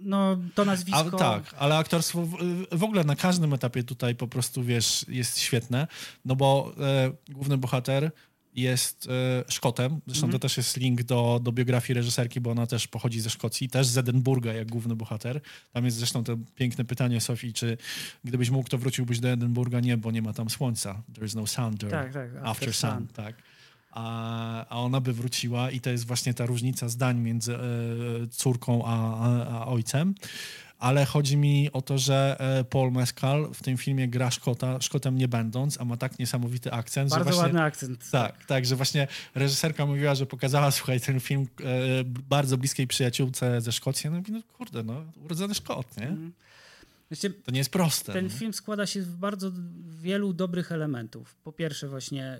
[0.02, 1.18] no, to A, nazwisko...
[1.18, 2.36] tak, ale aktorstwo w,
[2.72, 5.86] w ogóle na każdym etapie tutaj po prostu, wiesz, jest świetne,
[6.24, 8.10] no bo e, główny bohater
[8.54, 10.32] jest e, Szkotem, zresztą Mhm.
[10.32, 13.86] to też jest link do, do biografii reżyserki, bo ona też pochodzi ze Szkocji, też
[13.86, 15.40] z Edynburga jak główny bohater.
[15.72, 17.76] Tam jest zresztą to piękne pytanie Sofii, czy
[18.24, 19.80] gdybyś mógł, to wróciłbyś do Edynburga?
[19.80, 21.02] Nie, bo nie ma tam słońca.
[21.14, 21.90] There is no sun there.
[21.90, 22.90] Tak, tak, After, after sun.
[22.90, 23.06] sun.
[23.06, 23.34] tak.
[23.92, 27.60] A, a ona by wróciła i to jest właśnie ta różnica zdań między e,
[28.30, 30.14] córką a, a, a ojcem.
[30.80, 35.18] Ale chodzi mi o to, że e, Paul Mescal w tym filmie gra Szkota, Szkotem
[35.18, 37.42] nie będąc, a ma tak niesamowity akcent, Bardzo że właśnie...
[37.42, 38.10] ładny akcent.
[38.10, 41.64] Tak, tak, że właśnie reżyserka mówiła, że pokazała, słuchaj, ten film e,
[42.04, 44.10] bardzo bliskiej przyjaciółce ze Szkocji.
[44.10, 46.16] No, i mówi, no kurde, no, urodzony Szkot, nie?
[47.10, 48.12] Wiecie, To nie jest proste.
[48.12, 48.30] Ten nie?
[48.30, 49.52] film składa się z bardzo
[49.86, 51.36] wielu dobrych elementów.
[51.36, 52.38] Po pierwsze właśnie,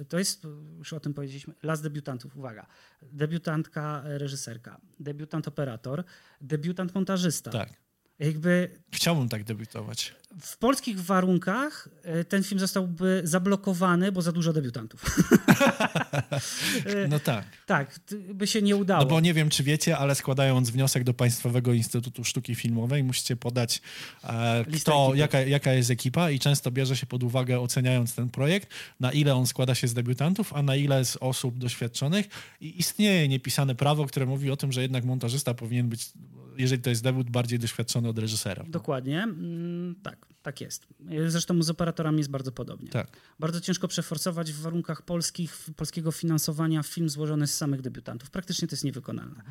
[0.00, 0.46] y, to jest,
[0.78, 2.36] już o tym powiedzieliśmy, las debiutantów.
[2.36, 2.66] Uwaga,
[3.02, 6.04] debiutantka reżyserka, debiutant operator,
[6.40, 7.50] debiutant montażysta.
[7.50, 7.87] Tak.
[8.18, 10.14] Jakby Chciałbym tak debiutować.
[10.40, 11.88] w polskich warunkach
[12.20, 15.04] y, ten film zostałby zablokowany, bo za dużo debiutantów.
[17.08, 17.44] No tak.
[17.66, 19.02] tak, t- by się nie udało.
[19.02, 23.36] No bo nie wiem, czy wiecie, ale składając wniosek do Państwowego Instytutu Sztuki Filmowej, musicie
[23.36, 23.82] podać,
[24.24, 28.68] e, kto, jaka, jaka jest ekipa i często bierze się pod uwagę, oceniając ten projekt,
[29.00, 32.28] na ile on składa się z debiutantów, a na ile z osób doświadczonych.
[32.60, 36.10] I istnieje niepisane prawo, które mówi o tym, że jednak montażysta powinien być,
[36.58, 38.64] jeżeli to jest debiut, bardziej doświadczony od reżysera.
[38.68, 40.86] Dokładnie, Mm, tak, tak jest.
[41.28, 42.88] Zresztą z operatorami jest bardzo podobnie.
[42.88, 43.16] Tak.
[43.38, 48.30] Bardzo ciężko przeforsować w warunkach polskich, polskiego finansowania film złożony z samych debiutantów.
[48.30, 49.42] Praktycznie to jest niewykonalne.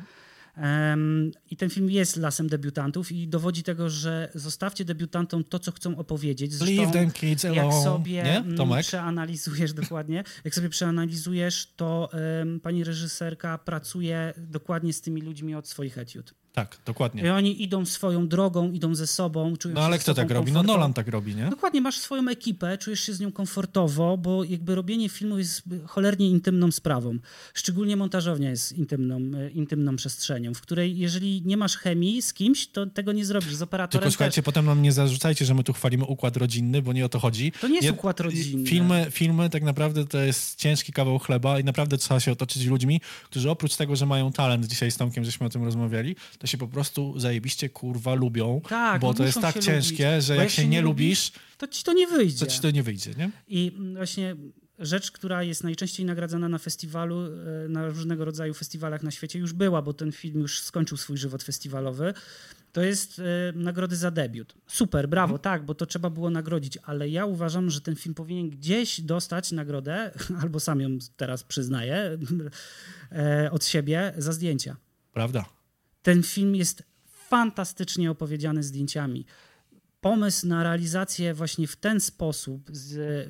[1.50, 5.96] I ten film jest lasem debiutantów i dowodzi tego, że zostawcie debiutantom to, co chcą
[5.96, 6.52] opowiedzieć.
[6.54, 7.84] Zresztą, Leave them kids jak alone.
[7.84, 8.86] sobie Nie, mm, Tomek?
[8.86, 12.08] przeanalizujesz dokładnie, jak sobie przeanalizujesz, to
[12.40, 16.34] em, pani reżyserka pracuje dokładnie z tymi ludźmi od swoich etiud.
[16.52, 17.22] Tak, dokładnie.
[17.22, 20.52] I oni idą swoją drogą, idą ze sobą, czują No ale kto tak robi?
[20.52, 20.62] No.
[20.62, 21.46] Nolan tak robi, nie?
[21.50, 26.28] Dokładnie, masz swoją ekipę, czujesz się z nią komfortowo, bo jakby robienie filmu jest cholernie
[26.30, 27.18] intymną sprawą.
[27.54, 32.66] Szczególnie montażownia jest intymną, e, intymną przestrzenią, w której jeżeli nie masz chemii z kimś,
[32.66, 33.54] to tego nie zrobisz.
[33.54, 34.44] Z operatorem Tylko słuchajcie, też.
[34.44, 37.52] potem nam nie zarzucajcie, że my tu chwalimy układ rodzinny, bo nie o to chodzi.
[37.60, 38.66] To nie jest Nie- układ rodzinny.
[38.66, 43.00] Filmy, filmy tak naprawdę to jest ciężki kawał chleba i naprawdę trzeba się otoczyć ludźmi,
[43.24, 46.58] którzy oprócz tego, że mają talent, dzisiaj z Tomkiem żeśmy o tym rozmawiali, to się
[46.58, 50.40] po prostu zajebiście kurwa lubią, Tak, bo no to jest tak ciężkie, lubić, że bo
[50.40, 52.46] jak się nie lubisz, to ci to nie wyjdzie.
[52.46, 53.30] to ci to nie wyjdzie, nie?
[53.48, 54.36] I właśnie
[54.78, 57.20] rzecz, która jest najczęściej nagradzana na festiwalu,
[57.64, 61.16] e, na różnego rodzaju festiwalach na świecie, już była, bo ten film już skończył swój
[61.16, 62.14] żywot festiwalowy.
[62.72, 63.22] To jest e,
[63.54, 64.54] nagrody za debiut.
[64.66, 65.42] Super, brawo, Mhm.
[65.42, 69.52] tak, bo to trzeba było nagrodzić, ale ja uważam, że ten film powinien gdzieś dostać
[69.52, 70.10] nagrodę,
[70.42, 72.18] albo sam ją teraz przyznaję
[73.12, 74.76] e, od siebie, za zdjęcia.
[75.12, 75.44] Prawda?
[76.08, 76.82] Ten film jest
[77.28, 79.24] fantastycznie opowiedziany zdjęciami.
[80.00, 83.28] Pomysł na realizację właśnie w ten sposób z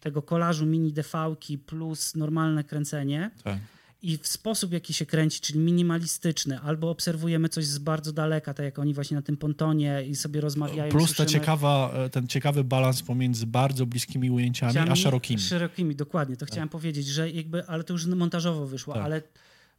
[0.00, 3.58] tego kolażu mini DV plus normalne kręcenie Tak.
[4.02, 8.64] i w sposób, jaki się kręci, czyli minimalistyczny, albo obserwujemy coś z bardzo daleka, tak
[8.64, 10.90] jak oni właśnie na tym pontonie i sobie rozmawiają.
[10.92, 15.40] Plus ta ciekawa, e, ten ciekawy balans pomiędzy bardzo bliskimi ujęciami, a szerokimi.
[15.40, 16.36] Szerokimi, dokładnie.
[16.36, 19.02] To chciałem powiedzieć, że jakby, ale to już montażowo wyszło, Tak.
[19.04, 19.22] ale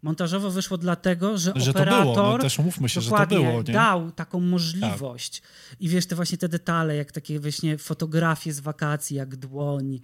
[0.02, 3.52] montażowo wyszło dlatego, że, Że to operator było, no też umówmy się, że to było,
[3.52, 3.64] nie?
[3.64, 5.41] dał taką możliwość.
[5.80, 10.00] I wiesz, te właśnie te detale, jak takie właśnie fotografie z wakacji, jak dłoń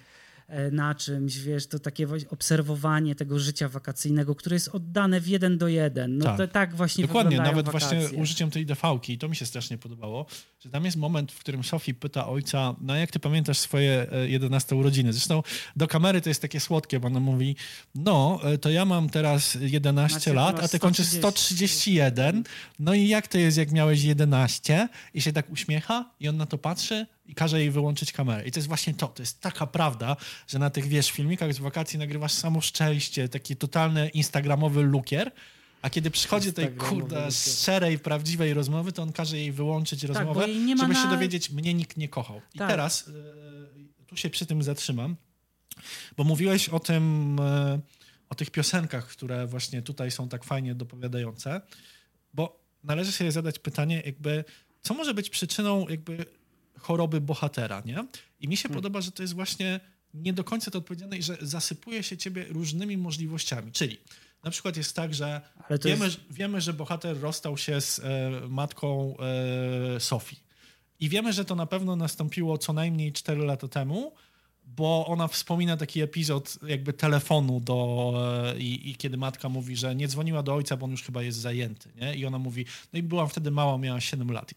[0.72, 5.68] na czymś, wiesz, to takie obserwowanie tego życia wakacyjnego, które jest oddane w jeden do
[5.68, 6.18] jeden.
[6.18, 6.38] No Tak.
[6.38, 8.00] to tak właśnie Dokładnie, nawet wakacje.
[8.00, 10.26] właśnie użyciem tej DV-ki, to mi się strasznie podobało,
[10.60, 14.30] że tam jest moment, w którym Sophie pyta ojca, no jak ty pamiętasz swoje e,
[14.30, 15.14] 11 urodziny?
[15.14, 15.44] Zresztą
[15.76, 17.56] do kamery to jest takie słodkie, bo ona mówi,
[17.96, 21.92] no e, to ja mam teraz 11 Znaczy, lat, masz a ty kończysz 130.
[21.92, 22.44] 131,
[22.80, 24.90] no i jak to jest, jak miałeś 11?
[25.14, 28.46] I się tak uśmiecha i on na to patrzy i każe jej wyłączyć kamerę.
[28.48, 30.16] I to jest właśnie to, to jest taka prawda,
[30.48, 35.32] że na tych, wiesz, filmikach z wakacji nagrywasz samo szczęście, taki totalny instagramowy lukier,
[35.82, 40.34] a kiedy przychodzi do tej kurde szczerej, prawdziwej rozmowy, to on każe jej wyłączyć rozmowę,
[40.34, 42.42] bo jej żeby się na- dowiedzieć, mnie nikt nie kochał.
[42.54, 42.70] I Tak.
[42.70, 45.16] teraz e, tu się przy tym zatrzymam,
[46.18, 47.80] bo mówiłeś o tym, e,
[48.30, 51.62] o tych piosenkach, które właśnie tutaj są tak fajnie dopowiadające,
[52.34, 54.44] bo należy sobie zadać pytanie, jakby,
[54.82, 56.26] co może być przyczyną jakby
[56.84, 58.08] choroby bohatera, nie?
[58.40, 58.76] I mi się Hmm.
[58.76, 59.80] podoba, że to jest właśnie
[60.14, 63.98] nie do końca to odpowiedziane i że zasypuje się ciebie różnymi możliwościami, czyli
[64.44, 68.32] na przykład jest tak, że to wiemy, jest- wiemy, że bohater rozstał się z e,
[68.50, 69.16] matką
[69.96, 70.40] e, Sofii.
[71.00, 74.12] I wiemy, że to na pewno nastąpiło co najmniej 4 lata temu,
[74.66, 78.14] bo ona wspomina taki epizod jakby telefonu do,
[78.56, 81.24] e, i, i kiedy matka mówi, że nie dzwoniła do ojca, bo on już chyba
[81.24, 82.16] jest zajęty, nie?
[82.16, 84.54] I ona mówi, no i byłam wtedy mała, miała 7 lat.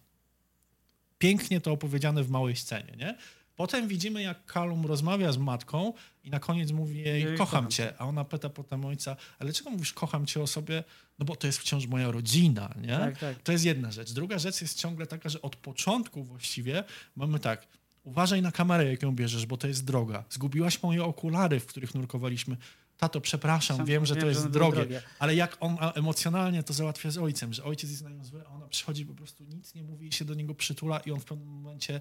[1.19, 3.17] Pięknie to opowiedziane w małej scenie, nie?
[3.57, 5.93] Potem widzimy, jak Kalum rozmawia z matką
[6.25, 7.95] i na koniec mówi jej, kocham kocham cię.
[7.99, 10.85] A ona pyta potem ojca, ale dlaczego mówisz, kocham cię o sobie?
[11.19, 12.99] No bo to jest wciąż moja rodzina, nie?
[12.99, 13.43] Tak, tak.
[13.43, 14.13] To jest jedna rzecz.
[14.13, 16.85] Druga rzecz jest ciągle taka, że od początku właściwie
[17.17, 17.67] mamy tak,
[18.05, 20.25] uważaj na kamerę, jaką bierzesz, bo to jest droga.
[20.31, 22.57] Zgubiłaś moje okulary, w których nurkowaliśmy.
[22.99, 25.03] Tato, przepraszam, Sam wiem, że to że jest były drogie, drogie.
[25.19, 28.51] ale jak on emocjonalnie to załatwia z ojcem, że ojciec jest na nią zły, a
[28.51, 31.25] ona przychodzi po prostu nic nie mówi i się do niego przytula i on w
[31.25, 32.01] pewnym momencie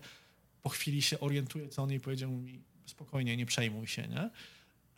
[0.61, 4.29] po chwili się orientuje, co on jej powiedział, mówi spokojnie, nie przejmuj się, nie?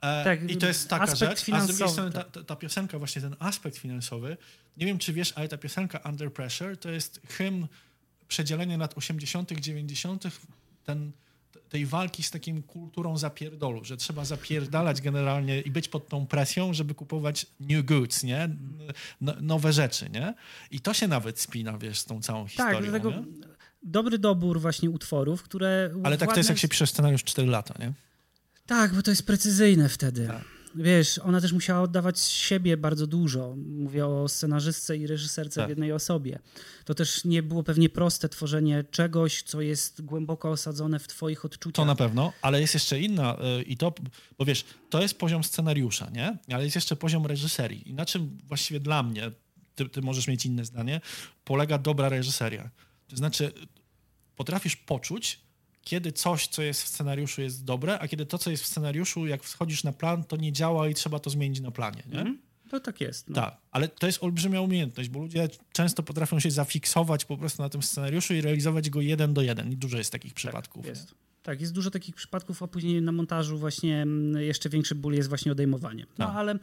[0.01, 2.31] E, Tak, I to jest taka rzecz, a z drugiej strony ta, tak.
[2.31, 4.37] ta, ta piosenka, właśnie ten aspekt finansowy,
[4.77, 7.67] nie wiem czy wiesz, ale ta piosenka Under Pressure to jest hymn
[8.27, 10.23] przedzielenia lat 80., 90.,
[10.83, 11.11] ten,
[11.69, 16.73] tej walki z takim kulturą zapierdolu, że trzeba zapierdalać generalnie i być pod tą presją,
[16.73, 18.49] żeby kupować new goods, nie?
[19.21, 20.33] No, nowe rzeczy, nie?
[20.71, 22.73] I to się nawet spina, wiesz, z tą całą historią.
[22.73, 23.23] Tak, dlatego nie?
[23.83, 25.91] dobry dobór właśnie utworów, które...
[26.03, 27.93] Ale tak to jest, jak się pisze scenariusz 4 lata, nie?
[28.65, 30.27] Tak, bo to jest precyzyjne wtedy.
[30.27, 30.56] Tak.
[30.76, 33.55] Wiesz, ona też musiała oddawać z siebie bardzo dużo.
[33.57, 35.68] Mówię o scenarzystce i reżyserce Tak.
[35.68, 36.39] w jednej osobie.
[36.86, 41.76] To też nie było pewnie proste tworzenie czegoś, co jest głęboko osadzone w twoich odczuciach.
[41.76, 43.93] To na pewno, ale jest jeszcze inna y, i to,
[44.38, 46.38] bo wiesz, to jest poziom scenariusza, nie?
[46.51, 47.89] Ale jest jeszcze poziom reżyserii.
[47.89, 49.32] I na czym właściwie dla mnie,
[49.76, 51.01] ty, ty możesz mieć inne zdanie,
[51.43, 52.70] polega dobra reżyseria.
[53.07, 53.51] To znaczy,
[54.36, 55.39] potrafisz poczuć,
[55.88, 59.27] kiedy coś, co jest w scenariuszu jest dobre, a kiedy to, co jest w scenariuszu,
[59.27, 62.19] jak wchodzisz na plan, to nie działa i trzeba to zmienić na planie, nie?
[62.19, 62.38] Mhm.
[62.69, 63.29] To tak jest.
[63.29, 63.35] No.
[63.35, 67.69] Tak, ale to jest olbrzymia umiejętność, bo ludzie często potrafią się zafiksować po prostu na
[67.69, 69.71] tym scenariuszu i realizować go jeden do jeden.
[69.71, 70.83] I dużo jest takich przypadków.
[70.83, 70.89] nie?
[70.89, 71.13] Jest.
[71.43, 75.29] Tak, jest dużo takich przypadków, a później na montażu właśnie mm, jeszcze większy ból jest
[75.29, 76.05] właśnie odejmowanie.
[76.17, 76.35] No Tak.
[76.35, 76.59] ale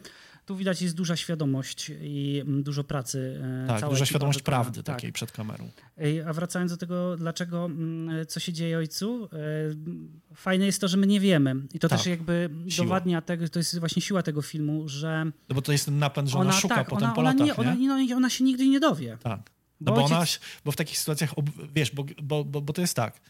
[0.47, 3.41] tu widać jest duża świadomość i mm, dużo pracy.
[3.65, 4.97] e, Tak, duża świadomość prawdy Tak.
[4.97, 5.69] takiej przed kamerą.
[5.99, 10.89] Ej, A wracając do tego, dlaczego, mm, co się dzieje ojcu, e, fajne jest to,
[10.89, 11.55] że my nie wiemy.
[11.75, 11.99] I to Tak.
[11.99, 12.85] też jakby Siła.
[12.87, 16.29] dowadnia tego, to jest właśnie siła tego filmu, że No bo to jest ten napęd,
[16.29, 18.07] że ona, szuka tak, potem ona, po ona, latach, nie, ona, nie?
[18.07, 19.19] nie, ona się nigdy nie dowie.
[19.23, 19.41] Tak.
[19.81, 20.27] Bo No bo, ojciec- ona,
[20.65, 21.35] bo w takich sytuacjach,
[21.75, 23.21] wiesz, bo, bo, bo, bo to jest tak,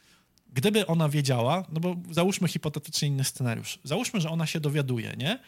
[0.53, 5.39] gdyby ona wiedziała, no bo załóżmy hipotetycznie inny scenariusz, załóżmy, że ona się dowiaduje, nie?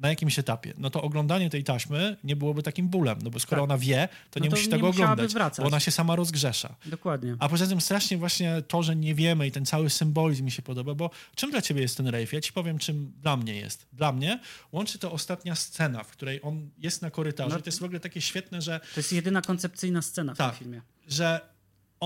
[0.00, 3.62] Na jakimś etapie, no to oglądanie tej taśmy nie byłoby takim bólem, no bo skoro
[3.62, 3.70] Tak.
[3.70, 5.62] ona wie, to No nie to musi nie tego oglądać, wracać.
[5.62, 6.74] bo ona się sama rozgrzesza.
[6.86, 7.36] Dokładnie.
[7.38, 10.62] A poza tym strasznie właśnie to, że nie wiemy i ten cały symbolizm mi się
[10.62, 12.32] podoba, bo czym dla ciebie jest ten rave?
[12.32, 13.86] Ja ci powiem, czym dla mnie jest.
[13.92, 14.40] Dla mnie
[14.72, 17.50] łączy to ostatnia scena, w której on jest na korytarzu.
[17.56, 17.60] No.
[17.62, 20.50] To jest w ogóle takie świetne, że To jest jedyna koncepcyjna scena w Tak.
[20.50, 20.82] tym filmie.
[21.08, 21.40] że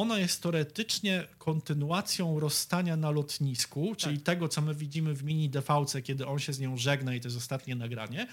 [0.01, 4.25] ona jest teoretycznie kontynuacją rozstania na lotnisku, czyli Tak.
[4.27, 7.29] tego, co my widzimy w mini DV-ce, kiedy on się z nią żegna i to
[7.29, 8.27] jest ostatnie nagranie.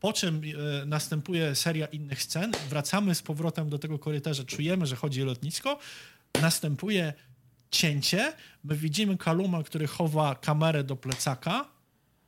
[0.00, 0.42] Po czym
[0.82, 5.24] e, następuje seria innych scen, wracamy z powrotem do tego korytarza, czujemy, że chodzi o
[5.24, 5.78] lotnisko,
[6.42, 7.12] następuje
[7.70, 8.32] cięcie,
[8.64, 11.68] my widzimy Kaluma, który chowa kamerę do plecaka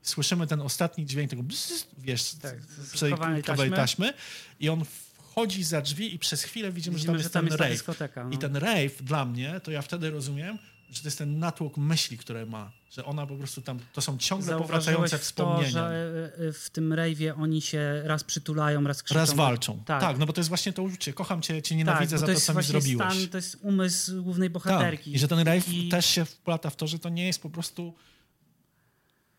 [0.03, 4.07] słyszymy ten ostatni dźwięk tego bzz, wiesz, Tak, z przej- chowanej chowanej taśmy.
[4.07, 4.13] taśmy
[4.61, 4.85] i on
[5.31, 7.59] wchodzi za drzwi i przez chwilę widzimy, Widzimy, że że tam tam jest jest ten
[7.59, 7.73] ta rave.
[7.77, 8.31] dyskoteka, no.
[8.31, 10.59] I ten rave dla mnie, to ja wtedy rozumiem,
[10.91, 12.71] że to jest ten natłok myśli, które ma.
[12.91, 15.71] Że ona po prostu tam, to są ciągle powracające w to, wspomnienia.
[15.71, 19.21] że e, e, w tym rejwie oni się raz przytulają, raz krzyczą.
[19.21, 19.83] Raz walczą.
[19.87, 20.01] Tak.
[20.01, 20.19] Tak.
[20.19, 21.13] no bo to jest właśnie to uczucie.
[21.13, 23.15] Kocham cię, cię Tak, nienawidzę bo za to to, jest co mi zrobiłeś.
[23.15, 25.05] Stan, to jest umysł głównej bohaterki.
[25.05, 25.15] Tak.
[25.15, 27.51] I że ten rave I- też się wplata w to, że to nie jest po
[27.51, 27.95] prostu...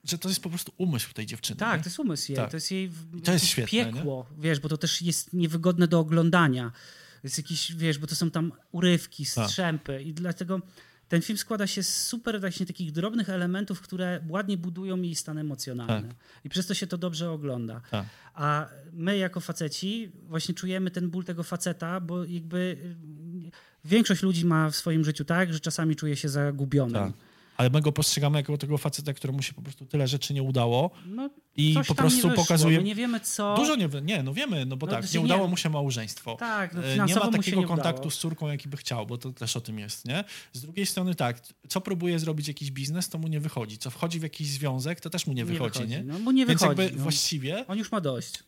[0.03, 1.59] Że to jest po prostu umysł tej dziewczyny.
[1.59, 1.83] Tak, nie?
[1.83, 2.51] to jest umysł jej, Tak.
[2.51, 5.99] to jest jej I to jest świetne, piekło, wiesz, bo to też jest niewygodne do
[5.99, 6.71] oglądania.
[7.23, 9.49] Jest jakiś, wiesz, bo to są tam urywki, Tak.
[9.49, 10.61] strzępy i dlatego
[11.07, 15.37] ten film składa się z super właśnie takich drobnych elementów, które ładnie budują jej stan
[15.37, 16.07] emocjonalny.
[16.07, 16.17] Tak.
[16.43, 17.81] I przez to się to dobrze ogląda.
[17.91, 18.05] Tak.
[18.33, 23.51] A my jako faceci właśnie czujemy ten ból tego faceta, bo jakby y,
[23.85, 26.93] większość ludzi ma w swoim życiu tak, że czasami czuje się zagubionym.
[26.93, 27.13] Tak.
[27.61, 30.91] Ale my go postrzegamy jako tego faceta, któremu się po prostu tyle rzeczy nie udało.
[31.05, 32.43] No, I po nie prostu wyszło.
[32.43, 33.55] pokazuje- nie wiemy co.
[33.55, 35.69] Dużo nie, nie, no wiemy, no bo No, tak, znaczy nie nie- udało mu się
[35.69, 36.35] małżeństwo.
[36.39, 39.31] Tak, no, E, nie ma takiego nie kontaktu z córką, jaki by chciał, bo to
[39.33, 40.23] też o tym jest, nie?
[40.53, 43.77] Z drugiej strony tak, co próbuje zrobić jakiś biznes, to mu nie wychodzi.
[43.77, 46.03] Co wchodzi w jakiś związek, to też mu nie Nie wychodzi, wychodzi, nie?
[46.03, 47.03] no, bo nie Więc wychodzi, jakby no.
[47.03, 48.43] właściwie On już ma dość.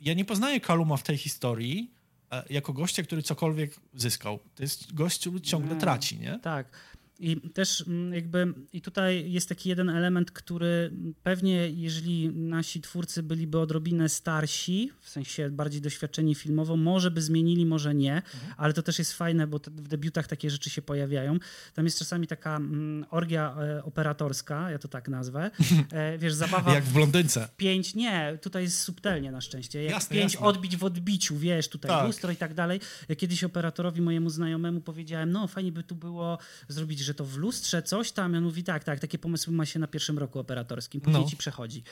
[0.00, 1.90] ja nie poznaję Kaluma w tej historii
[2.32, 4.38] e, jako gościa, który cokolwiek zyskał.
[4.54, 5.80] To jest gość, który ciągle Nie.
[5.80, 6.38] traci, nie?
[6.42, 6.91] Tak.
[7.24, 10.92] I też mm, jakby, i tutaj jest taki jeden element, który
[11.22, 17.66] pewnie, jeżeli nasi twórcy byliby odrobinę starsi, w sensie bardziej doświadczeni filmowo, może by zmienili,
[17.66, 18.54] może nie, Mhm.
[18.56, 21.38] ale to też jest fajne, bo w debiutach takie rzeczy się pojawiają.
[21.74, 25.50] Tam jest czasami taka mm, orgia e, operatorska, ja to tak nazwę.
[25.92, 27.48] E, wiesz, zabawa Jak w blondynce.
[27.56, 29.82] pięć, nie, tutaj jest subtelnie na szczęście.
[29.82, 30.46] Jak Jasne, pięć jasne.
[30.48, 32.06] odbić w odbiciu, wiesz, tutaj Tak.
[32.06, 32.80] lustro i tak dalej.
[33.08, 37.36] Ja kiedyś operatorowi mojemu znajomemu powiedziałem, no fajnie by tu było zrobić, że to w
[37.36, 38.34] lustrze coś tam.
[38.34, 41.28] I on mówi, tak, tak, takie pomysły ma się na pierwszym roku operatorskim, później No.
[41.30, 41.82] ci przechodzi.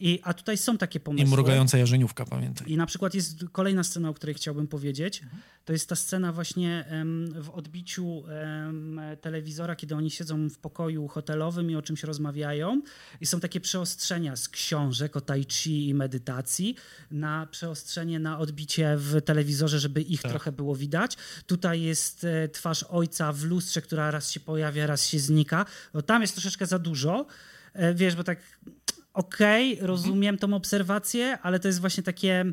[0.00, 1.30] I, a tutaj są takie I pomysły.
[1.30, 2.70] mrugająca jarzeniówka, pamiętaj.
[2.72, 5.22] I na przykład jest kolejna scena, o której chciałbym powiedzieć.
[5.64, 11.08] To jest ta scena właśnie em, w odbiciu em, telewizora, kiedy oni siedzą w pokoju
[11.08, 12.82] hotelowym i o czymś rozmawiają.
[13.20, 16.76] I są takie przeostrzenia z książek o tai chi i medytacji
[17.10, 20.30] na przeostrzenie na odbicie w telewizorze, żeby ich Tak.
[20.30, 21.16] trochę było widać.
[21.46, 24.55] Tutaj jest e, twarz ojca w lustrze, która raz się pojawia,
[24.86, 25.64] raz się znika.
[25.94, 27.26] No, tam jest troszeczkę za dużo.
[27.72, 28.38] E, Wiesz, bo tak
[29.14, 32.44] okej, rozumiem tą obserwację, ale to jest właśnie takie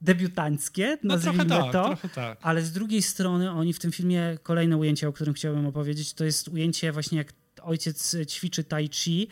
[0.00, 1.84] debiutanckie, No nazwijmy trochę tak, to.
[1.84, 2.38] trochę tak.
[2.42, 6.24] Ale z drugiej strony oni w tym filmie, kolejne ujęcie, o którym chciałbym opowiedzieć, to
[6.24, 7.32] jest ujęcie właśnie jak
[7.62, 9.28] ojciec ćwiczy tai chi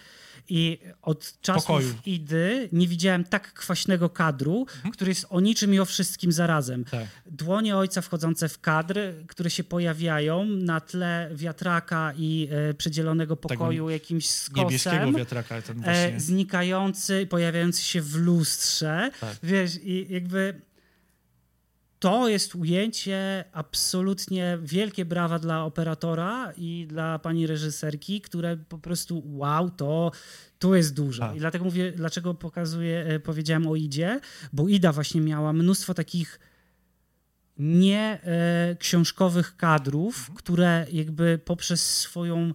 [0.49, 1.95] i od czasów Pokoju.
[2.07, 6.81] Idy nie widziałem tak kwaśnego kadru, który jest o niczym i o wszystkim zarazem.
[6.81, 7.07] Mhm.
[7.07, 7.33] Tak.
[7.33, 13.91] Dłonie ojca wchodzące w kadr, które się pojawiają na tle wiatraka i e, przedzielonego pokoju
[13.91, 14.65] jakimś skosem.
[14.65, 16.21] Niebieskiego wiatraka ten E, właśnie.
[16.21, 19.11] znikający, pojawiający się w lustrze.
[19.21, 19.37] Tak.
[19.43, 20.61] Wiesz, i jakby
[22.03, 29.23] to jest ujęcie absolutnie wielkie brawa dla operatora i dla pani reżyserki, które po prostu
[29.27, 30.13] wow, to
[30.59, 31.23] tu jest dużo.
[31.23, 31.37] Tak.
[31.37, 34.21] I dlatego mówię, dlaczego pokazuję, e, powiedziałem o Idzie,
[34.53, 36.41] bo Ida właśnie miała mnóstwo takich
[37.59, 40.37] nie e, książkowych kadrów, Mhm.
[40.37, 42.55] które jakby poprzez swoją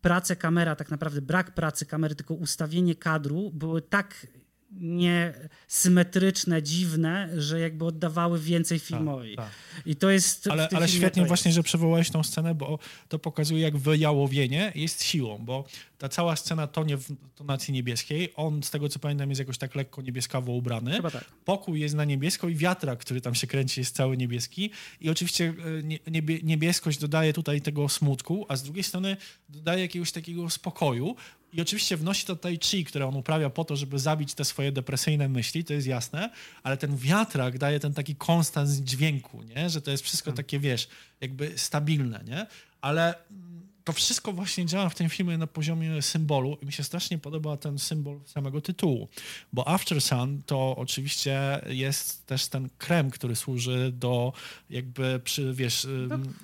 [0.00, 4.26] pracę kamera, tak naprawdę brak pracy kamery, tylko ustawienie kadru były tak
[4.70, 9.36] niesymetryczne, dziwne, że jakby oddawały więcej filmowi.
[9.36, 9.50] tak.
[9.86, 13.76] I to jest Ale, ale świetnie właśnie, że przywołałeś tą scenę, bo to pokazuje, jak
[13.76, 15.64] wyjałowienie jest siłą, bo
[15.98, 18.32] ta cała scena tonie w tonacji niebieskiej.
[18.36, 20.92] On, z tego co pamiętam, jest jakoś tak lekko niebieskawo ubrany.
[20.92, 21.24] Chyba tak.
[21.44, 24.70] Pokój jest na niebiesko i wiatrak, który tam się kręci, jest cały niebieski.
[25.00, 29.16] I oczywiście e, nie- niebie, niebieskość dodaje tutaj tego smutku, a z drugiej strony
[29.48, 31.16] dodaje jakiegoś takiego spokoju.
[31.52, 34.72] I oczywiście wnosi to tai chi, które on uprawia po to, żeby zabić te swoje
[34.72, 36.30] depresyjne myśli, to jest jasne,
[36.62, 39.70] ale ten wiatrak daje ten taki konstans dźwięku, nie?
[39.70, 40.88] że to jest wszystko takie, wiesz,
[41.20, 42.46] jakby stabilne, nie?
[42.80, 43.14] Ale
[43.84, 47.56] to wszystko właśnie działa w tym filmie na poziomie symbolu i mi się strasznie podoba
[47.56, 49.08] ten symbol samego tytułu,
[49.52, 54.32] bo After Sun to oczywiście jest też ten krem, który służy do
[54.70, 56.34] jakby przy, wiesz, ym,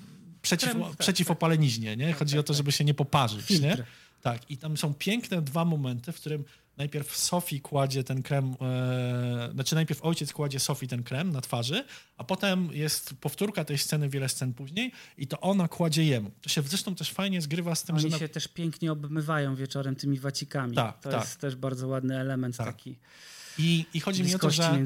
[0.42, 2.12] przeciw, krem, tak, opaleniznie, nie?
[2.12, 3.84] Chodzi o to, żeby się nie poparzyć, nie?
[4.24, 6.44] Tak, i tam są piękne dwa momenty, w którym
[6.76, 11.84] najpierw Sophie kładzie ten krem, e, znaczy najpierw ojciec kładzie Sophie ten krem na twarzy,
[12.16, 16.30] a potem jest powtórka tej sceny wiele scen później i to ona kładzie jemu.
[16.42, 18.08] To się zresztą też fajnie zgrywa z tym, Oni że...
[18.08, 20.74] na- się też pięknie obmywają wieczorem tymi wacikami.
[20.76, 21.20] Tak, to tak.
[21.20, 22.66] jest też bardzo ładny element Tak.
[22.66, 22.98] taki.
[23.58, 24.78] I, I chodzi mi o to, że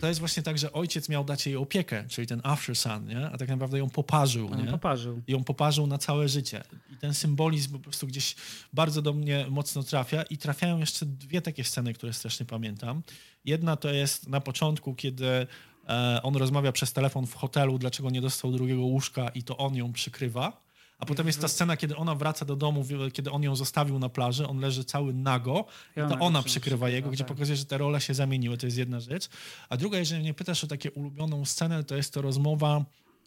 [0.00, 3.30] to jest właśnie tak, że ojciec miał dać jej opiekę, czyli ten after sun, nie?
[3.30, 4.54] a tak naprawdę ją poparzył.
[4.54, 4.70] Nie?
[4.70, 5.22] poparzył.
[5.28, 6.62] ją poparzył na całe życie.
[6.92, 8.36] I ten symbolizm po prostu gdzieś
[8.72, 10.22] bardzo do mnie mocno trafia.
[10.22, 13.02] I trafiają jeszcze dwie takie sceny, które strasznie pamiętam.
[13.44, 15.46] Jedna to jest na początku, kiedy
[15.88, 19.74] e, on rozmawia przez telefon w hotelu, dlaczego nie dostał drugiego łóżka i to on
[19.74, 20.67] ją przykrywa.
[20.98, 24.08] A potem jest ta scena, kiedy ona wraca do domu, kiedy on ją zostawił na
[24.08, 25.64] plaży, on leży cały nago
[25.96, 27.28] i to ona przy- przykrywa jego, gdzie tak.
[27.28, 28.56] pokazuje, że te role się zamieniły.
[28.58, 29.28] To jest jedna rzecz.
[29.68, 32.84] A druga, jeżeli mnie pytasz o takie ulubioną scenę, to jest to rozmowa,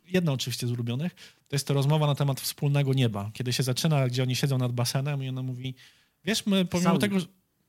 [0.08, 1.16] jedna oczywiście z ulubionych,
[1.48, 3.32] to jest to rozmowa na temat wspólnego nieba.
[3.34, 5.76] Kiedy się zaczyna, gdzie oni siedzą nad basenem i ona mówi,
[6.26, 7.26] wiesz, my pomimo tego, że...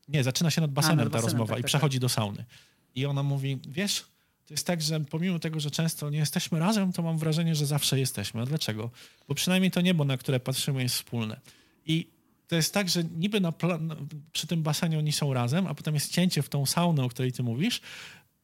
[0.09, 2.45] Nie, zaczyna się nad basenem nad ta basenem, rozmowa tak, i tak, przechodzi do sauny.
[2.95, 4.05] I ona mówi, wiesz,
[4.47, 7.67] to jest tak, że pomimo tego, że często nie jesteśmy razem, to mam wrażenie, że
[7.67, 8.43] zawsze jesteśmy.
[8.43, 8.91] A dlaczego?
[9.29, 11.41] Bo przynajmniej to niebo, na które patrzymy, jest wspólne.
[11.87, 12.07] I
[12.49, 13.53] to jest tak, że niby na
[14.33, 17.33] przy tym basenie oni są razem, a potem jest cięcie w tą saunę, o której
[17.33, 17.81] ty mówisz.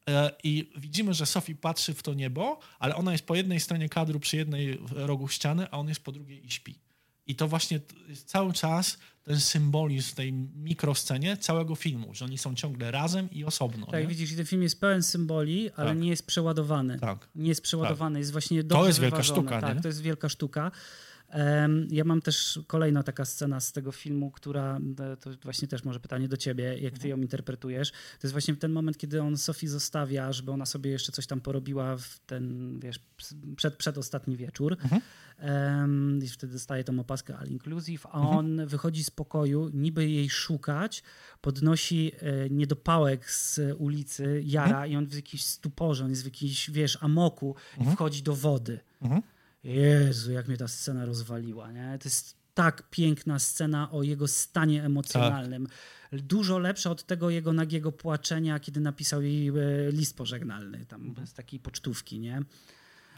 [0.09, 3.89] e, I widzimy, że Sophie patrzy w to niebo, ale ona jest po jednej stronie
[3.89, 6.75] kadru, przy jednej rogu ściany, a on jest po drugiej i śpi.
[7.29, 7.79] I to właśnie
[8.25, 13.85] cały czas ten symbolizm tej mikroscenie całego filmu, że oni są ciągle razem i osobno.
[13.85, 14.07] Tak, nie?
[14.07, 15.99] widzisz, ten film jest pełen symboli, ale Tak.
[15.99, 16.99] nie jest przeładowany.
[16.99, 17.29] Tak.
[17.35, 19.39] Nie jest przeładowany, jest właśnie dobrze jest wielka wyważony.
[19.41, 19.81] sztuka, Tak, nie?
[19.81, 20.71] to jest wielka sztuka.
[21.89, 25.99] Ja mam też kolejna taka scena z tego filmu, która e, to właśnie też może
[25.99, 27.09] pytanie do ciebie, jak ty Mhm.
[27.09, 27.91] ją interpretujesz.
[27.91, 31.41] To jest właśnie ten moment, kiedy on Sofii zostawia, żeby ona sobie jeszcze coś tam
[31.41, 32.99] porobiła w ten, wiesz,
[33.55, 34.77] przed, przed ostatni wieczór.
[34.83, 35.01] Mhm.
[36.23, 38.37] I wtedy dostaje tą opaskę all inclusive, a Mhm.
[38.37, 41.03] on wychodzi z pokoju, niby jej szukać,
[41.41, 44.91] podnosi e, niedopałek z ulicy, jara Mhm.
[44.91, 48.79] i on w jakimś stuporze, on jest w jakimś, wiesz, amoku i wchodzi do wody.
[49.01, 49.21] Mhm.
[49.63, 51.97] Jezu, jak mnie ta scena rozwaliła, nie?
[52.01, 55.67] To jest tak piękna scena o jego stanie emocjonalnym.
[56.13, 59.53] Dużo lepsza od tego jego nagiego płaczenia, kiedy napisał jej e,
[59.91, 61.27] list pożegnalny, tam Mhm.
[61.27, 62.41] z takiej pocztówki, nie?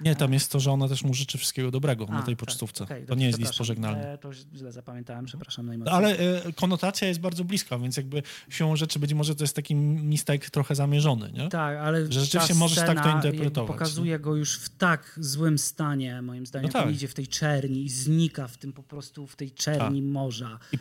[0.04, 2.46] Nie, tam jest to, że ona też mu życzy wszystkiego dobrego na A, tej tak,
[2.46, 2.84] pocztówce.
[2.84, 4.08] okej, to dobrze, nie jest list pożegnalny.
[4.08, 5.96] E, to źle zapamiętałem, przepraszam najmocniej.
[5.96, 9.76] Ale e, konotacja jest bardzo bliska, więc jakby siłą rzeczy być może to jest taki
[9.76, 11.50] mistake trochę zamierzony, nie?
[11.50, 16.22] Tak, ale Że rzeczywiście możesz tak to interpretować, Pokazuje go już w tak złym stanie,
[16.22, 16.70] moim zdaniem.
[16.74, 16.96] No jak on tak.
[16.96, 20.60] idzie w tej czerni i znika w tym po prostu, w tej czerni morza.
[20.74, 20.78] I,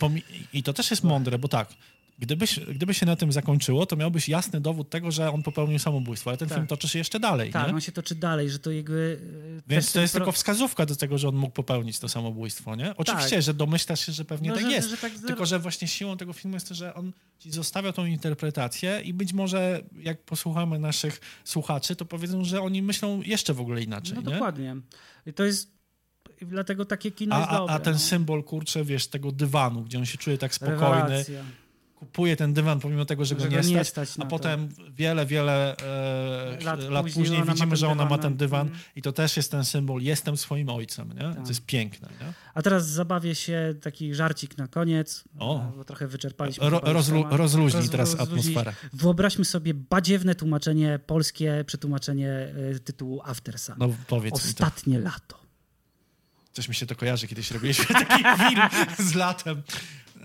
[0.52, 1.68] I to też jest mądre, bo tak,
[2.20, 6.30] gdybyś, gdyby się na tym zakończyło, to miałbyś jasny dowód tego, że on popełnił samobójstwo,
[6.30, 6.56] ale ten Tak.
[6.58, 7.74] film toczy się jeszcze dalej, Tak, nie?
[7.74, 8.92] on się toczy dalej, że to jego...
[8.94, 9.16] e,
[9.68, 12.96] Więc to jest pro- tylko wskazówka do tego, że on mógł popełnić to samobójstwo, nie?
[12.96, 13.42] Oczywiście, Tak.
[13.42, 14.88] że domyślasz się, że pewnie No, tak że- jest.
[14.90, 18.04] że tak- Tylko, że właśnie siłą tego filmu jest to, że on ci zostawia tą
[18.06, 23.60] interpretację i być może jak posłuchamy naszych słuchaczy, to powiedzą, że oni myślą jeszcze w
[23.60, 24.30] ogóle inaczej, No nie?
[24.30, 24.76] dokładnie.
[25.26, 25.80] I to jest...
[26.42, 27.74] Dlatego takie kino A, jest a, dobre.
[27.74, 27.98] a ten no.
[27.98, 31.44] symbol, kurczę, wiesz, tego dywanu, gdzie on się czuje tak spokojny, Rewelacja.
[32.00, 34.28] Kupuje ten dywan pomimo tego, że go, Że nie, go nie stać, stać a to.
[34.28, 38.36] potem wiele, wiele e, Lat lat, później później, widzimy, że ona ma ten no.
[38.38, 38.80] dywan Mhm.
[38.96, 41.20] i to też jest ten symbol, jestem swoim ojcem, nie?
[41.34, 41.42] Tak.
[41.42, 42.32] To jest piękne, nie?
[42.54, 45.60] A teraz zabawię się taki żarcik na koniec, O.
[45.60, 46.70] e, bo trochę wyczerpaliśmy.
[46.70, 48.56] Ro, rozlu, rozluźnij Roz- teraz rozluźnić.
[48.56, 48.76] atmosferę.
[48.92, 52.28] Wyobraźmy sobie badziewne tłumaczenie, polskie przetłumaczenie
[52.74, 53.74] e, tytułu After Sun.
[53.78, 54.36] No powiedz to.
[54.36, 55.40] Ostatnie lato.
[56.52, 58.60] Coś mi się to kojarzy, kiedyś robiliśmy taki film
[58.98, 59.62] z latem.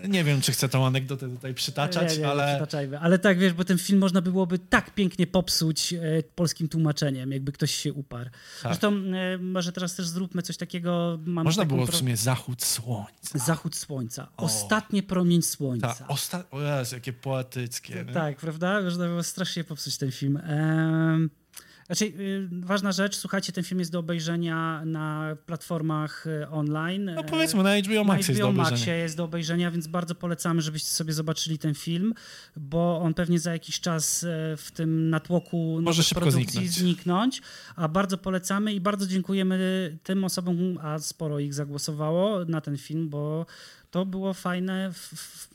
[0.07, 2.45] Nie wiem, czy chcę tą anegdotę tutaj przytaczać, nie, nie, ale...
[2.45, 2.99] Nie przytaczajmy.
[2.99, 5.99] ale tak, wiesz, bo ten film można byłoby tak pięknie popsuć e,
[6.35, 8.29] polskim tłumaczeniem, jakby ktoś się uparł.
[8.61, 11.19] Zresztą e, może teraz też zróbmy coś takiego.
[11.25, 11.43] Tak.
[11.45, 13.39] Można było w sumie zachód słońca.
[13.39, 14.27] Zachód słońca.
[14.37, 15.93] Ostatnie promień słońca.
[15.93, 16.43] Ta, osta...
[16.51, 18.05] O Jezu, jakie poetyckie.
[18.13, 18.81] Tak, prawda?
[18.81, 20.37] Można było strasznie popsuć ten film.
[20.37, 21.29] Ehm,
[21.85, 27.11] znaczy, y, ważna rzecz, słuchajcie, ten film jest do obejrzenia na platformach y, online.
[27.15, 28.97] No powiedzmy, na HBO Max na jest do HBO Maxie obejrzenia.
[28.97, 32.13] jest do obejrzenia, więc bardzo polecamy, żebyście sobie zobaczyli ten film,
[32.57, 34.25] bo on pewnie za jakiś czas
[34.57, 36.71] w tym natłoku Może szybko zniknąć.
[36.71, 37.41] zniknąć.
[37.75, 43.09] A bardzo polecamy i bardzo dziękujemy tym osobom, a sporo ich zagłosowało na ten film,
[43.09, 43.45] bo
[43.95, 44.91] to było fajne,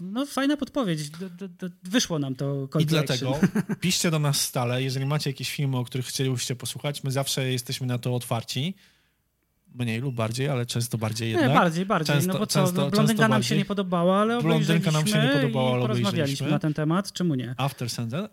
[0.01, 1.11] no fajna podpowiedź.
[1.11, 2.85] D- d- d- wyszło nam to I action.
[2.87, 3.41] dlatego
[3.81, 7.87] piszcie do nas stale, jeżeli macie jakieś filmy, o których chcielibyście posłuchać, my zawsze jesteśmy
[7.87, 8.75] na to otwarci.
[9.75, 11.49] Mniej lub bardziej, ale często bardziej jednak.
[11.49, 12.17] Nie, bardziej, bardziej.
[12.17, 15.23] Często- no bo co, często- no, blondynka nam się nie podobała, ale Blondynka nam się
[15.23, 17.13] nie podobała, ale porozmawialiśmy na ten temat.
[17.13, 17.55] Czemu nie?
[17.59, 18.29] After Sentence.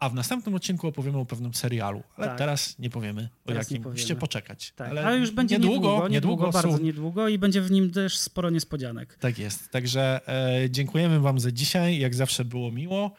[0.00, 2.02] A w następnym odcinku opowiemy o pewnym serialu.
[2.16, 2.38] Ale Tak.
[2.38, 3.82] teraz nie powiemy o Teraz jakim.
[3.82, 3.94] powiemy.
[3.94, 4.72] Musicie poczekać.
[4.76, 7.90] Tak, ale, ale, już będzie niedługo, niedługo, niedługo, bardzo są- niedługo i będzie w nim
[7.90, 9.16] też sporo niespodzianek.
[9.20, 9.70] Tak jest.
[9.70, 10.20] Także
[10.64, 11.98] e, dziękujemy wam za dzisiaj.
[11.98, 13.10] Jak zawsze było miło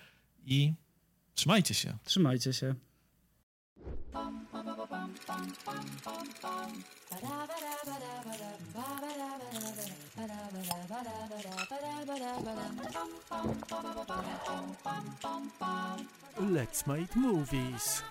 [0.45, 0.73] i
[1.35, 1.97] trzymajcie się.
[2.03, 2.75] Trzymajcie się.
[16.39, 18.03] Let's Make Movies.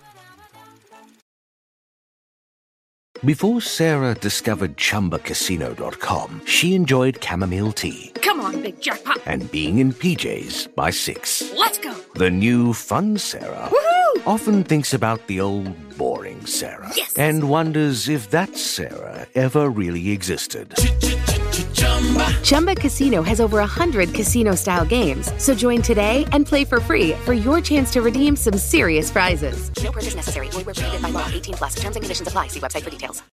[3.25, 9.19] Before Sarah discovered ChumbaCasino.com, she enjoyed chamomile tea Come on, big jackpot.
[9.25, 11.51] and being in PJs by six.
[11.57, 11.93] Let's go.
[12.15, 14.25] The new fun Sarah Woohoo!
[14.27, 17.13] often thinks about the old boring Sarah Yes.
[17.17, 20.73] and wonders if that Sarah ever really existed.
[22.43, 25.31] Chumba Casino has over 100 casino style games.
[25.37, 29.71] So join today and play for free for your chance to redeem some serious prizes.
[29.83, 30.47] No purchase necessary.
[30.49, 31.27] Void where prohibited by law.
[31.31, 31.75] 18 plus.
[31.75, 32.47] Terms and conditions apply.
[32.47, 33.23] See website for details.